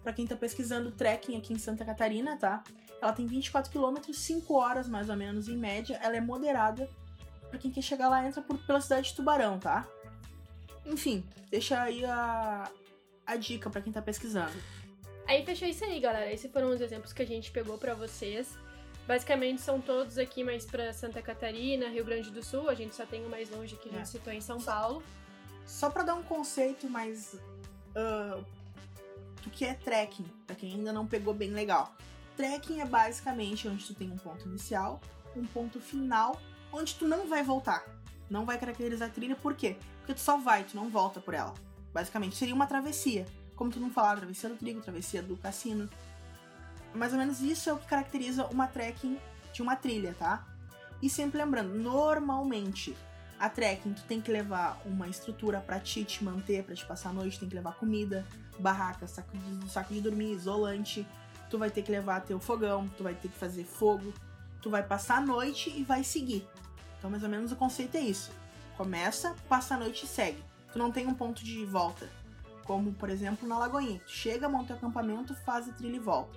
Pra 0.03 0.13
quem 0.13 0.27
tá 0.27 0.37
pesquisando 0.37 0.91
trekking 0.91 1.37
aqui 1.37 1.53
em 1.53 1.59
Santa 1.59 1.85
Catarina, 1.85 2.37
tá? 2.37 2.63
Ela 3.01 3.13
tem 3.13 3.27
24 3.27 3.71
km, 3.71 4.13
5 4.13 4.55
horas 4.55 4.89
mais 4.89 5.11
ou 5.11 5.17
menos 5.17 5.49
em 5.49 5.57
média. 5.57 5.99
Ela 6.03 6.17
é 6.17 6.21
moderada. 6.21 6.89
Pra 7.51 7.59
quem 7.59 7.71
quer 7.71 7.83
chegar 7.83 8.09
lá, 8.09 8.27
entra 8.27 8.41
por, 8.43 8.59
pela 8.59 8.81
cidade 8.81 9.09
de 9.09 9.17
Tubarão, 9.17 9.59
tá? 9.59 9.87
Enfim, 10.87 11.25
deixa 11.51 11.83
aí 11.83 12.05
a, 12.05 12.71
a 13.27 13.37
dica 13.37 13.69
pra 13.69 13.81
quem 13.81 13.93
tá 13.93 14.01
pesquisando. 14.01 14.57
Aí 15.27 15.45
fechou 15.45 15.69
isso 15.69 15.85
aí, 15.85 16.01
galera. 16.01 16.33
Esses 16.33 16.51
foram 16.51 16.71
os 16.71 16.81
exemplos 16.81 17.13
que 17.13 17.23
a 17.23 17.27
gente 17.27 17.51
pegou 17.51 17.77
pra 17.77 17.95
vocês. 17.95 18.57
Basicamente 19.09 19.63
são 19.63 19.81
todos 19.81 20.19
aqui 20.19 20.45
mais 20.45 20.67
pra 20.67 20.93
Santa 20.93 21.23
Catarina, 21.23 21.89
Rio 21.89 22.05
Grande 22.05 22.31
do 22.31 22.45
Sul. 22.45 22.69
A 22.69 22.75
gente 22.75 22.95
só 22.95 23.07
tem 23.07 23.25
o 23.25 23.31
mais 23.31 23.49
longe 23.49 23.75
que 23.77 23.89
a 23.89 23.93
gente 23.93 24.03
É. 24.03 24.05
citou 24.05 24.31
em 24.31 24.43
São 24.43 24.61
Paulo. 24.61 25.03
Só 25.67 25.89
pra 25.89 26.03
dar 26.03 26.15
um 26.15 26.23
conceito 26.23 26.91
mais 26.91 27.35
ah, 27.97 28.39
do 29.43 29.49
que 29.49 29.65
é 29.65 29.73
trekking, 29.73 30.27
pra 30.47 30.55
quem 30.55 30.75
ainda 30.75 30.93
não 30.93 31.07
pegou 31.07 31.33
bem 31.33 31.51
legal. 31.51 31.95
Trekking 32.37 32.83
é 32.83 32.85
basicamente 32.85 33.67
onde 33.67 33.83
tu 33.87 33.95
tem 33.95 34.13
um 34.13 34.19
ponto 34.19 34.47
inicial, 34.47 35.01
um 35.35 35.47
ponto 35.47 35.81
final, 35.81 36.39
onde 36.71 36.95
tu 36.95 37.09
não 37.09 37.27
vai 37.27 37.43
voltar. 37.43 37.83
Não 38.29 38.45
vai 38.45 38.59
caracterizar 38.59 39.09
a 39.09 39.11
trilha, 39.11 39.35
por 39.35 39.55
quê? 39.55 39.79
Porque 40.01 40.13
tu 40.13 40.21
só 40.21 40.37
vai, 40.37 40.65
tu 40.65 40.77
não 40.77 40.91
volta 40.91 41.19
por 41.19 41.33
ela. 41.33 41.55
Basicamente, 41.95 42.37
seria 42.37 42.55
uma 42.55 42.67
travessia. 42.67 43.25
Como 43.57 43.71
tu 43.71 43.81
não 43.81 43.91
falar, 43.91 44.17
travessia 44.17 44.51
do 44.51 44.57
trigo, 44.57 44.83
travessia 44.83 45.23
do 45.23 45.35
cassino. 45.39 45.89
Mais 46.95 47.13
ou 47.13 47.19
menos 47.19 47.41
isso 47.41 47.69
é 47.71 47.73
o 47.73 47.79
que 47.79 47.87
caracteriza 47.87 48.47
uma 48.47 48.67
trekking 48.67 49.19
de 49.53 49.63
uma 49.63 49.77
trilha, 49.77 50.15
tá? 50.19 50.47
E 51.01 51.09
sempre 51.09 51.39
lembrando, 51.39 51.75
normalmente 51.75 52.97
a 53.39 53.49
trekking 53.49 53.93
tu 53.93 54.03
tem 54.03 54.21
que 54.21 54.33
levar 54.33 54.81
uma 54.85 55.07
estrutura 55.07 55.61
pra 55.61 55.79
ti 55.79 56.05
te 56.05 56.25
manter, 56.25 56.65
pra 56.65 56.75
te 56.75 56.85
passar 56.85 57.11
a 57.11 57.13
noite, 57.13 57.39
tem 57.39 57.49
que 57.49 57.55
levar 57.55 57.77
comida, 57.77 58.27
barraca, 58.59 59.07
saco 59.07 59.37
de, 59.37 59.71
saco 59.71 59.95
de 59.95 60.01
dormir, 60.01 60.33
isolante. 60.33 61.07
Tu 61.49 61.57
vai 61.57 61.71
ter 61.71 61.83
que 61.83 61.91
levar 61.91 62.21
teu 62.21 62.41
fogão, 62.41 62.89
tu 62.97 63.03
vai 63.03 63.15
ter 63.15 63.29
que 63.29 63.39
fazer 63.39 63.65
fogo, 63.65 64.13
tu 64.61 64.69
vai 64.69 64.83
passar 64.83 65.19
a 65.19 65.21
noite 65.21 65.73
e 65.75 65.83
vai 65.83 66.03
seguir. 66.03 66.47
Então, 66.99 67.09
mais 67.09 67.23
ou 67.23 67.29
menos 67.29 67.53
o 67.53 67.57
conceito 67.57 67.97
é 67.97 68.01
isso. 68.01 68.31
Começa, 68.77 69.35
passa 69.49 69.75
a 69.75 69.79
noite 69.79 70.05
e 70.05 70.09
segue. 70.09 70.43
Tu 70.73 70.79
não 70.79 70.91
tem 70.91 71.07
um 71.07 71.15
ponto 71.15 71.43
de 71.45 71.65
volta. 71.65 72.09
Como, 72.65 72.93
por 72.93 73.09
exemplo, 73.09 73.49
na 73.49 73.57
Lagoinha. 73.57 74.01
Tu 74.01 74.11
chega, 74.11 74.49
monta 74.49 74.75
o 74.75 74.77
acampamento, 74.77 75.35
faz 75.35 75.69
a 75.69 75.73
trilha 75.73 75.97
e 75.97 76.01
volta. 76.01 76.37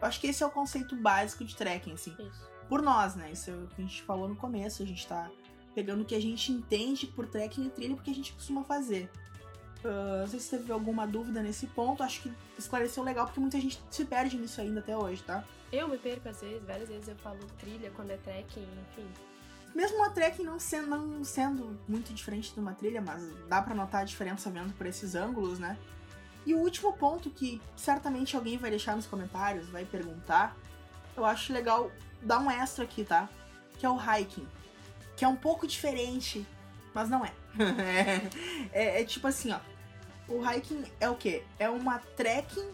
Acho 0.00 0.20
que 0.20 0.26
esse 0.28 0.42
é 0.42 0.46
o 0.46 0.50
conceito 0.50 0.96
básico 0.96 1.44
de 1.44 1.54
trekking, 1.54 1.92
assim 1.92 2.14
Isso. 2.18 2.48
por 2.68 2.82
nós, 2.82 3.14
né? 3.14 3.30
Isso 3.32 3.50
é 3.50 3.54
o 3.54 3.66
que 3.66 3.82
a 3.82 3.84
gente 3.84 4.02
falou 4.02 4.28
no 4.28 4.36
começo, 4.36 4.82
a 4.82 4.86
gente 4.86 5.06
tá 5.06 5.30
pegando 5.74 6.02
o 6.02 6.04
que 6.04 6.14
a 6.14 6.20
gente 6.20 6.50
entende 6.50 7.06
por 7.06 7.26
trekking 7.26 7.66
e 7.66 7.70
trilha 7.70 7.94
porque 7.94 8.10
a 8.10 8.14
gente 8.14 8.32
costuma 8.32 8.64
fazer. 8.64 9.10
Ah, 9.84 10.20
não 10.20 10.26
sei 10.28 10.40
se 10.40 10.50
teve 10.50 10.72
alguma 10.72 11.06
dúvida 11.06 11.42
nesse 11.42 11.66
ponto, 11.66 12.02
acho 12.02 12.22
que 12.22 12.32
esclareceu 12.58 13.02
legal 13.02 13.26
porque 13.26 13.40
muita 13.40 13.60
gente 13.60 13.82
se 13.90 14.04
perde 14.04 14.36
nisso 14.36 14.60
ainda 14.60 14.80
até 14.80 14.96
hoje, 14.96 15.22
tá? 15.22 15.44
Eu 15.72 15.88
me 15.88 15.96
perco 15.96 16.28
às 16.28 16.40
vezes, 16.40 16.62
várias 16.64 16.88
vezes 16.88 17.08
eu 17.08 17.16
falo 17.16 17.38
trilha 17.58 17.90
quando 17.94 18.10
é 18.10 18.16
trekking, 18.16 18.60
enfim. 18.90 19.08
Mesmo 19.74 19.98
uma 19.98 20.10
trekking 20.10 20.42
não 20.42 20.58
sendo, 20.58 20.88
não 20.88 21.24
sendo 21.24 21.78
muito 21.88 22.12
diferente 22.12 22.52
de 22.52 22.60
uma 22.60 22.74
trilha, 22.74 23.00
mas 23.00 23.22
dá 23.48 23.62
pra 23.62 23.74
notar 23.74 24.02
a 24.02 24.04
diferença 24.04 24.50
vendo 24.50 24.72
por 24.74 24.86
esses 24.86 25.14
ângulos, 25.14 25.58
né? 25.58 25.78
E 26.46 26.54
o 26.54 26.58
último 26.58 26.92
ponto 26.92 27.30
que 27.30 27.60
certamente 27.76 28.36
alguém 28.36 28.56
vai 28.56 28.70
deixar 28.70 28.96
nos 28.96 29.06
comentários, 29.06 29.68
vai 29.68 29.84
perguntar, 29.84 30.56
eu 31.16 31.24
acho 31.24 31.52
legal 31.52 31.90
dar 32.22 32.38
um 32.38 32.50
extra 32.50 32.84
aqui, 32.84 33.04
tá? 33.04 33.28
Que 33.78 33.86
é 33.86 33.90
o 33.90 33.98
hiking. 33.98 34.46
Que 35.16 35.24
é 35.24 35.28
um 35.28 35.36
pouco 35.36 35.66
diferente, 35.66 36.46
mas 36.94 37.08
não 37.08 37.24
é. 37.24 37.32
é, 38.72 39.02
é 39.02 39.04
tipo 39.04 39.26
assim, 39.26 39.52
ó. 39.52 39.60
O 40.28 40.42
hiking 40.48 40.84
é 41.00 41.10
o 41.10 41.16
quê? 41.16 41.42
É 41.58 41.68
uma 41.68 41.98
trekking 42.16 42.70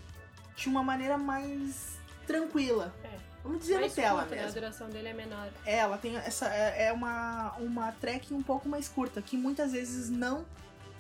de 0.55 0.69
uma 0.69 0.83
maneira 0.83 1.17
mais 1.19 1.99
tranquila. 2.27 2.95
É. 3.03 3.17
Vamos 3.47 3.61
dizer 3.61 3.79
Mais 3.79 3.93
Nutella 3.93 4.21
curta, 4.23 4.35
né? 4.35 4.43
mesmo. 4.43 4.51
A 4.51 4.61
duração 4.61 4.91
dele 4.91 5.09
é 5.09 5.13
menor. 5.13 5.49
É, 5.65 5.77
ela 5.77 5.97
tem 5.99 6.17
essa. 6.17 6.49
É 6.49 6.87
é 6.87 6.93
uma, 6.93 7.53
uma 7.59 7.93
trek 7.93 8.35
um 8.35 8.43
pouco 8.43 8.69
mais 8.69 8.89
curta, 8.89 9.23
que 9.23 9.37
muitas 9.37 9.73
vezes 9.73 10.11
não 10.11 10.45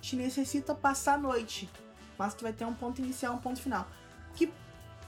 te 0.01 0.15
necessita 0.15 0.75
passar 0.75 1.15
a 1.15 1.19
noite. 1.19 1.69
Mas 2.19 2.35
que 2.35 2.43
vai 2.43 2.53
ter 2.53 2.65
um 2.65 2.75
ponto 2.75 3.01
inicial 3.01 3.35
um 3.35 3.39
ponto 3.39 3.61
final. 3.61 3.87
Que 4.35 4.53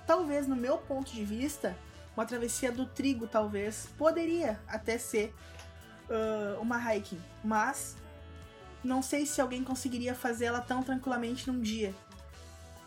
talvez, 0.06 0.46
no 0.46 0.56
meu 0.56 0.78
ponto 0.78 1.12
de 1.12 1.24
vista, 1.24 1.76
uma 2.16 2.24
travessia 2.26 2.70
do 2.72 2.86
trigo, 2.86 3.26
talvez, 3.26 3.88
poderia 3.96 4.60
até 4.68 4.98
ser 4.98 5.34
ah, 6.10 6.58
uma 6.60 6.78
hiking. 6.94 7.20
Mas 7.44 7.96
não 8.82 9.02
sei 9.02 9.26
se 9.26 9.40
alguém 9.40 9.62
conseguiria 9.64 10.14
fazer 10.14 10.46
ela 10.46 10.60
tão 10.60 10.82
tranquilamente 10.82 11.50
num 11.50 11.60
dia. 11.60 11.94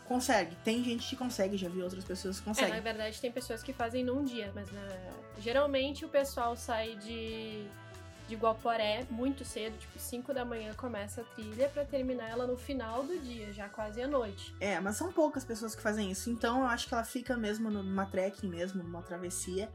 Consegue, 0.08 0.56
tem 0.58 0.84
gente 0.84 1.08
que 1.08 1.16
consegue, 1.16 1.56
já 1.56 1.70
vi 1.70 1.82
outras 1.82 2.04
pessoas 2.04 2.38
que 2.40 2.44
É, 2.44 2.46
conseguem. 2.50 2.74
na 2.74 2.82
verdade 2.82 3.22
tem 3.22 3.32
pessoas 3.32 3.64
que 3.64 3.72
fazem 3.72 4.04
num 4.04 4.26
dia, 4.26 4.52
mas 4.54 4.68
geralmente 5.38 6.04
o 6.04 6.10
pessoal 6.10 6.56
sai 6.58 6.98
de, 6.98 7.66
de 8.32 8.38
Guaporé 8.38 9.06
muito 9.10 9.44
cedo, 9.44 9.78
tipo 9.78 10.00
5 10.00 10.34
da 10.34 10.46
manhã 10.46 10.74
começa 10.74 11.20
a 11.20 11.24
trilha 11.36 11.68
pra 11.68 11.84
terminar 11.84 12.30
ela 12.30 12.48
no 12.48 12.56
final 12.56 13.04
do 13.04 13.20
dia, 13.20 13.52
já 13.52 13.68
quase 13.68 14.02
à 14.02 14.08
noite. 14.08 14.56
É, 14.58 14.80
mas 14.80 14.96
são 14.96 15.12
poucas 15.12 15.44
pessoas 15.44 15.76
que 15.76 15.82
fazem 15.82 16.10
isso. 16.10 16.30
Então 16.30 16.62
eu 16.62 16.66
acho 16.68 16.88
que 16.88 16.94
ela 16.94 17.04
fica 17.04 17.36
mesmo 17.36 17.70
numa 17.70 18.06
trekking 18.06 18.48
mesmo, 18.48 18.82
numa 18.82 19.02
travessia. 19.02 19.70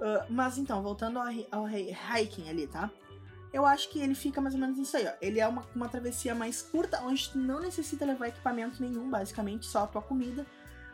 Ah, 0.00 0.26
mas 0.28 0.58
então, 0.58 0.82
voltando 0.82 1.20
ao, 1.20 1.26
ao 1.52 1.64
hi- 1.68 1.96
hiking 2.16 2.48
ali, 2.48 2.66
tá? 2.66 2.90
Eu 3.52 3.64
acho 3.64 3.88
que 3.90 4.00
ele 4.00 4.14
fica 4.16 4.40
mais 4.40 4.54
ou 4.56 4.60
menos 4.60 4.76
nisso 4.76 4.96
aí, 4.96 5.06
ó. 5.06 5.12
Ele 5.22 5.38
é 5.38 5.46
uma, 5.46 5.64
uma 5.72 5.88
travessia 5.88 6.34
mais 6.34 6.60
curta, 6.60 7.00
onde 7.02 7.30
tu 7.30 7.38
não 7.38 7.60
necessita 7.60 8.04
levar 8.04 8.26
equipamento 8.28 8.82
nenhum, 8.82 9.08
basicamente, 9.08 9.66
só 9.66 9.84
a 9.84 9.86
tua 9.86 10.02
comida. 10.02 10.44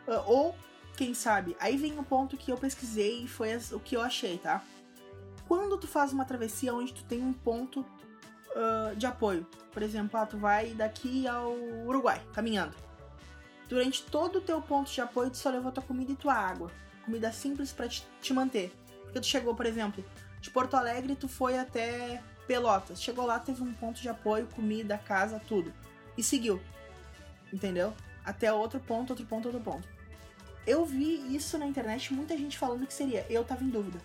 Ah, 0.07 0.23
ou, 0.27 0.55
quem 0.95 1.15
sabe, 1.15 1.57
aí 1.59 1.77
vem 1.77 1.97
o 1.97 2.03
ponto 2.03 2.37
que 2.37 2.51
eu 2.51 2.57
pesquisei 2.57 3.23
e 3.23 3.27
foi 3.27 3.53
as- 3.53 3.71
o 3.71 3.79
que 3.79 3.95
eu 3.97 4.01
achei, 4.01 4.37
tá? 4.37 4.63
Quando 5.47 5.77
tu 5.77 5.87
faz 5.87 6.11
uma 6.11 6.25
travessia 6.25 6.73
onde 6.73 6.93
tu 6.93 7.03
tem 7.03 7.21
um 7.21 7.33
ponto 7.33 7.85
ah, 8.55 8.93
de 8.95 9.05
apoio, 9.05 9.45
por 9.71 9.83
exemplo, 9.83 10.17
ah, 10.17 10.25
tu 10.25 10.37
vai 10.37 10.69
daqui 10.73 11.27
ao 11.27 11.53
Uruguai, 11.85 12.21
caminhando. 12.33 12.73
Durante 13.67 14.03
todo 14.03 14.37
o 14.37 14.41
teu 14.41 14.61
ponto 14.61 14.91
de 14.91 15.01
apoio, 15.01 15.29
tu 15.29 15.37
só 15.37 15.49
levou 15.49 15.71
tua 15.71 15.83
comida 15.83 16.11
e 16.11 16.15
tua 16.15 16.33
água. 16.33 16.71
Comida 17.03 17.31
simples 17.31 17.73
pra 17.73 17.87
te, 17.87 18.07
te 18.21 18.33
manter. 18.33 18.73
Porque 19.03 19.19
tu 19.19 19.25
chegou, 19.25 19.55
por 19.55 19.65
exemplo, 19.65 20.03
de 20.39 20.49
Porto 20.49 20.75
Alegre, 20.75 21.15
tu 21.15 21.27
foi 21.27 21.57
até 21.57 22.23
Pelotas. 22.47 23.01
Chegou 23.01 23.25
lá, 23.25 23.39
teve 23.39 23.61
um 23.63 23.73
ponto 23.73 24.01
de 24.01 24.07
apoio, 24.07 24.47
comida, 24.47 24.97
casa, 24.97 25.41
tudo. 25.47 25.73
E 26.17 26.23
seguiu. 26.23 26.61
Entendeu? 27.51 27.93
Até 28.23 28.53
outro 28.53 28.79
ponto, 28.79 29.09
outro 29.11 29.25
ponto, 29.25 29.47
outro 29.47 29.61
ponto. 29.61 29.87
Eu 30.65 30.85
vi 30.85 31.35
isso 31.35 31.57
na 31.57 31.65
internet, 31.65 32.13
muita 32.13 32.37
gente 32.37 32.57
falando 32.57 32.87
que 32.87 32.93
seria. 32.93 33.25
Eu 33.29 33.43
tava 33.43 33.63
em 33.63 33.69
dúvida. 33.69 33.99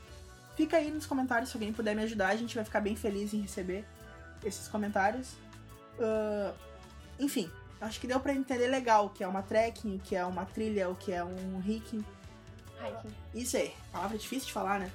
Fica 0.61 0.77
aí 0.77 0.91
nos 0.91 1.07
comentários 1.07 1.49
se 1.49 1.57
alguém 1.57 1.73
puder 1.73 1.97
me 1.97 2.03
ajudar, 2.03 2.29
a 2.29 2.37
gente 2.37 2.55
vai 2.55 2.63
ficar 2.63 2.83
bem 2.83 2.95
feliz 2.95 3.33
em 3.33 3.41
receber 3.41 3.83
esses 4.45 4.69
comentários. 4.69 5.33
Ah, 5.99 6.53
enfim, 7.19 7.51
acho 7.81 7.99
que 7.99 8.07
deu 8.07 8.21
pra 8.21 8.35
entender 8.35 8.67
legal 8.67 9.07
o 9.07 9.09
que 9.09 9.25
é 9.25 9.27
uma 9.27 9.41
trekking, 9.41 9.97
o 9.97 9.99
que 10.01 10.15
é 10.15 10.23
uma 10.23 10.45
trilha, 10.45 10.91
o 10.91 10.95
que 10.95 11.13
é 11.13 11.25
um 11.25 11.63
hiking. 11.67 12.05
Hiking. 12.79 13.15
Isso 13.35 13.57
aí, 13.57 13.73
palavra 13.91 14.19
difícil 14.19 14.49
de 14.49 14.53
falar, 14.53 14.81
né? 14.81 14.93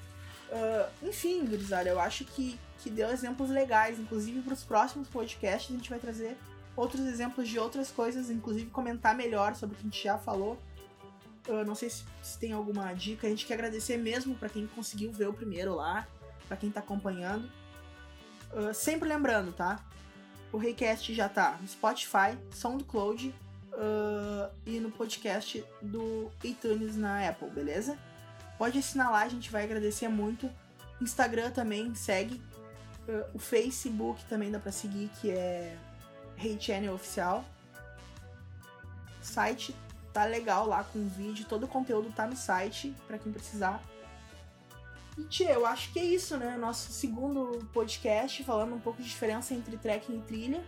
Ah, 0.51 0.88
enfim, 1.01 1.43
gurizada, 1.43 1.89
eu 1.89 1.99
acho 1.99 2.25
que 2.25 2.60
que 2.84 2.89
deu 2.91 3.10
exemplos 3.10 3.49
legais. 3.49 3.97
Inclusive, 3.97 4.41
para 4.41 4.54
os 4.54 4.63
próximos 4.63 5.08
podcasts, 5.08 5.71
a 5.71 5.75
gente 5.75 5.89
vai 5.89 5.97
trazer 5.97 6.38
outros 6.75 7.08
exemplos 7.08 7.49
de 7.49 7.58
outras 7.58 7.89
coisas, 7.89 8.30
inclusive 8.30 8.69
comentar 8.69 9.15
melhor 9.15 9.56
sobre 9.56 9.73
o 9.73 9.80
que 9.80 9.88
a 9.88 9.89
gente 9.89 10.04
já 10.04 10.19
falou. 10.19 10.62
Eu 11.47 11.65
não 11.65 11.75
sei 11.75 11.89
se, 11.89 12.03
se 12.21 12.38
tem 12.38 12.53
alguma 12.53 12.91
dica. 12.93 13.27
A 13.27 13.29
gente 13.29 13.45
quer 13.45 13.53
agradecer 13.53 13.97
mesmo 13.97 14.36
para 14.36 14.49
quem 14.49 14.65
conseguiu 14.67 15.12
ver 15.12 15.27
o 15.27 15.34
primeiro 15.34 15.75
lá, 15.75 16.08
para 16.47 16.58
quem 16.58 16.71
tá 16.71 16.79
acompanhando. 16.79 17.49
Uh, 18.51 18.73
sempre 18.73 19.08
lembrando, 19.08 19.51
tá? 19.51 19.84
O 20.51 20.58
Reicast 20.58 21.13
já 21.13 21.27
tá 21.27 21.58
no 21.62 21.67
Spotify, 21.67 22.38
SoundCloud 22.51 23.34
uh, 23.73 24.55
e 24.65 24.79
no 24.79 24.89
podcast 24.89 25.63
do 25.81 26.31
iTunes 26.43 26.95
na 26.95 27.27
Apple, 27.27 27.49
beleza? 27.49 27.97
Pode 28.58 28.79
assinar 28.79 29.12
lá, 29.12 29.23
a 29.23 29.27
gente 29.27 29.51
vai 29.51 29.65
agradecer 29.65 30.08
muito. 30.08 30.49
Instagram 31.01 31.51
também 31.51 31.93
segue. 31.93 32.41
Uh, 33.08 33.25
o 33.34 33.39
Facebook 33.39 34.23
também 34.25 34.49
dá 34.49 34.60
pra 34.60 34.71
seguir, 34.71 35.10
que 35.19 35.29
é 35.29 35.77
Hey 36.38 36.58
Channel 36.60 36.93
Oficial. 36.93 37.43
Site 39.21 39.75
tá 40.15 40.23
legal 40.23 40.65
lá 40.65 40.82
com 40.82 41.06
vídeo, 41.10 41.45
todo 41.45 41.65
o 41.65 41.67
conteúdo 41.67 42.10
tá 42.15 42.25
no 42.25 42.38
site, 42.38 42.95
para 43.06 43.17
quem 43.17 43.34
precisar. 43.34 43.84
E 45.17 45.23
tia, 45.25 45.51
eu 45.51 45.65
acho 45.65 45.91
que 45.91 45.99
é 45.99 46.06
isso, 46.06 46.38
né? 46.38 46.56
Nosso 46.56 46.89
segundo 46.93 47.67
podcast, 47.73 48.41
falando 48.45 48.75
um 48.75 48.80
pouco 48.80 49.01
de 49.01 49.10
diferença 49.10 49.54
entre 49.54 49.75
trekking 49.75 50.15
e 50.15 50.21
trilha. 50.21 50.63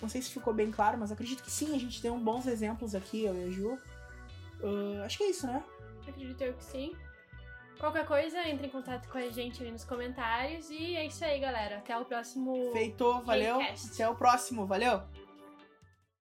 Não 0.00 0.08
sei 0.08 0.22
se 0.22 0.30
ficou 0.30 0.54
bem 0.54 0.70
claro, 0.70 0.96
mas 0.96 1.12
acredito 1.12 1.42
que 1.42 1.50
sim, 1.50 1.76
a 1.76 1.78
gente 1.78 2.00
tem 2.00 2.10
bons 2.18 2.46
exemplos 2.46 2.94
aqui, 2.94 3.24
eu 3.24 3.34
e 3.34 3.44
a 3.44 3.50
Ju. 3.50 3.78
Uh, 4.62 5.02
acho 5.04 5.18
que 5.18 5.24
é 5.24 5.30
isso, 5.30 5.46
né? 5.46 5.62
Acredito 6.06 6.40
eu 6.40 6.54
que 6.54 6.64
sim. 6.64 6.96
Qualquer 7.78 8.06
coisa, 8.06 8.42
entre 8.48 8.68
em 8.68 8.70
contato 8.70 9.06
com 9.08 9.18
a 9.18 9.28
gente 9.28 9.62
aí 9.62 9.70
nos 9.70 9.84
comentários. 9.84 10.70
E 10.70 10.96
é 10.96 11.04
isso 11.04 11.22
aí, 11.22 11.38
galera. 11.38 11.76
Até 11.76 11.96
o 11.96 12.06
próximo. 12.06 12.72
Feito, 12.72 13.20
valeu. 13.20 13.60
Até 13.60 14.08
o 14.08 14.14
próximo, 14.14 14.66
valeu! 14.66 15.02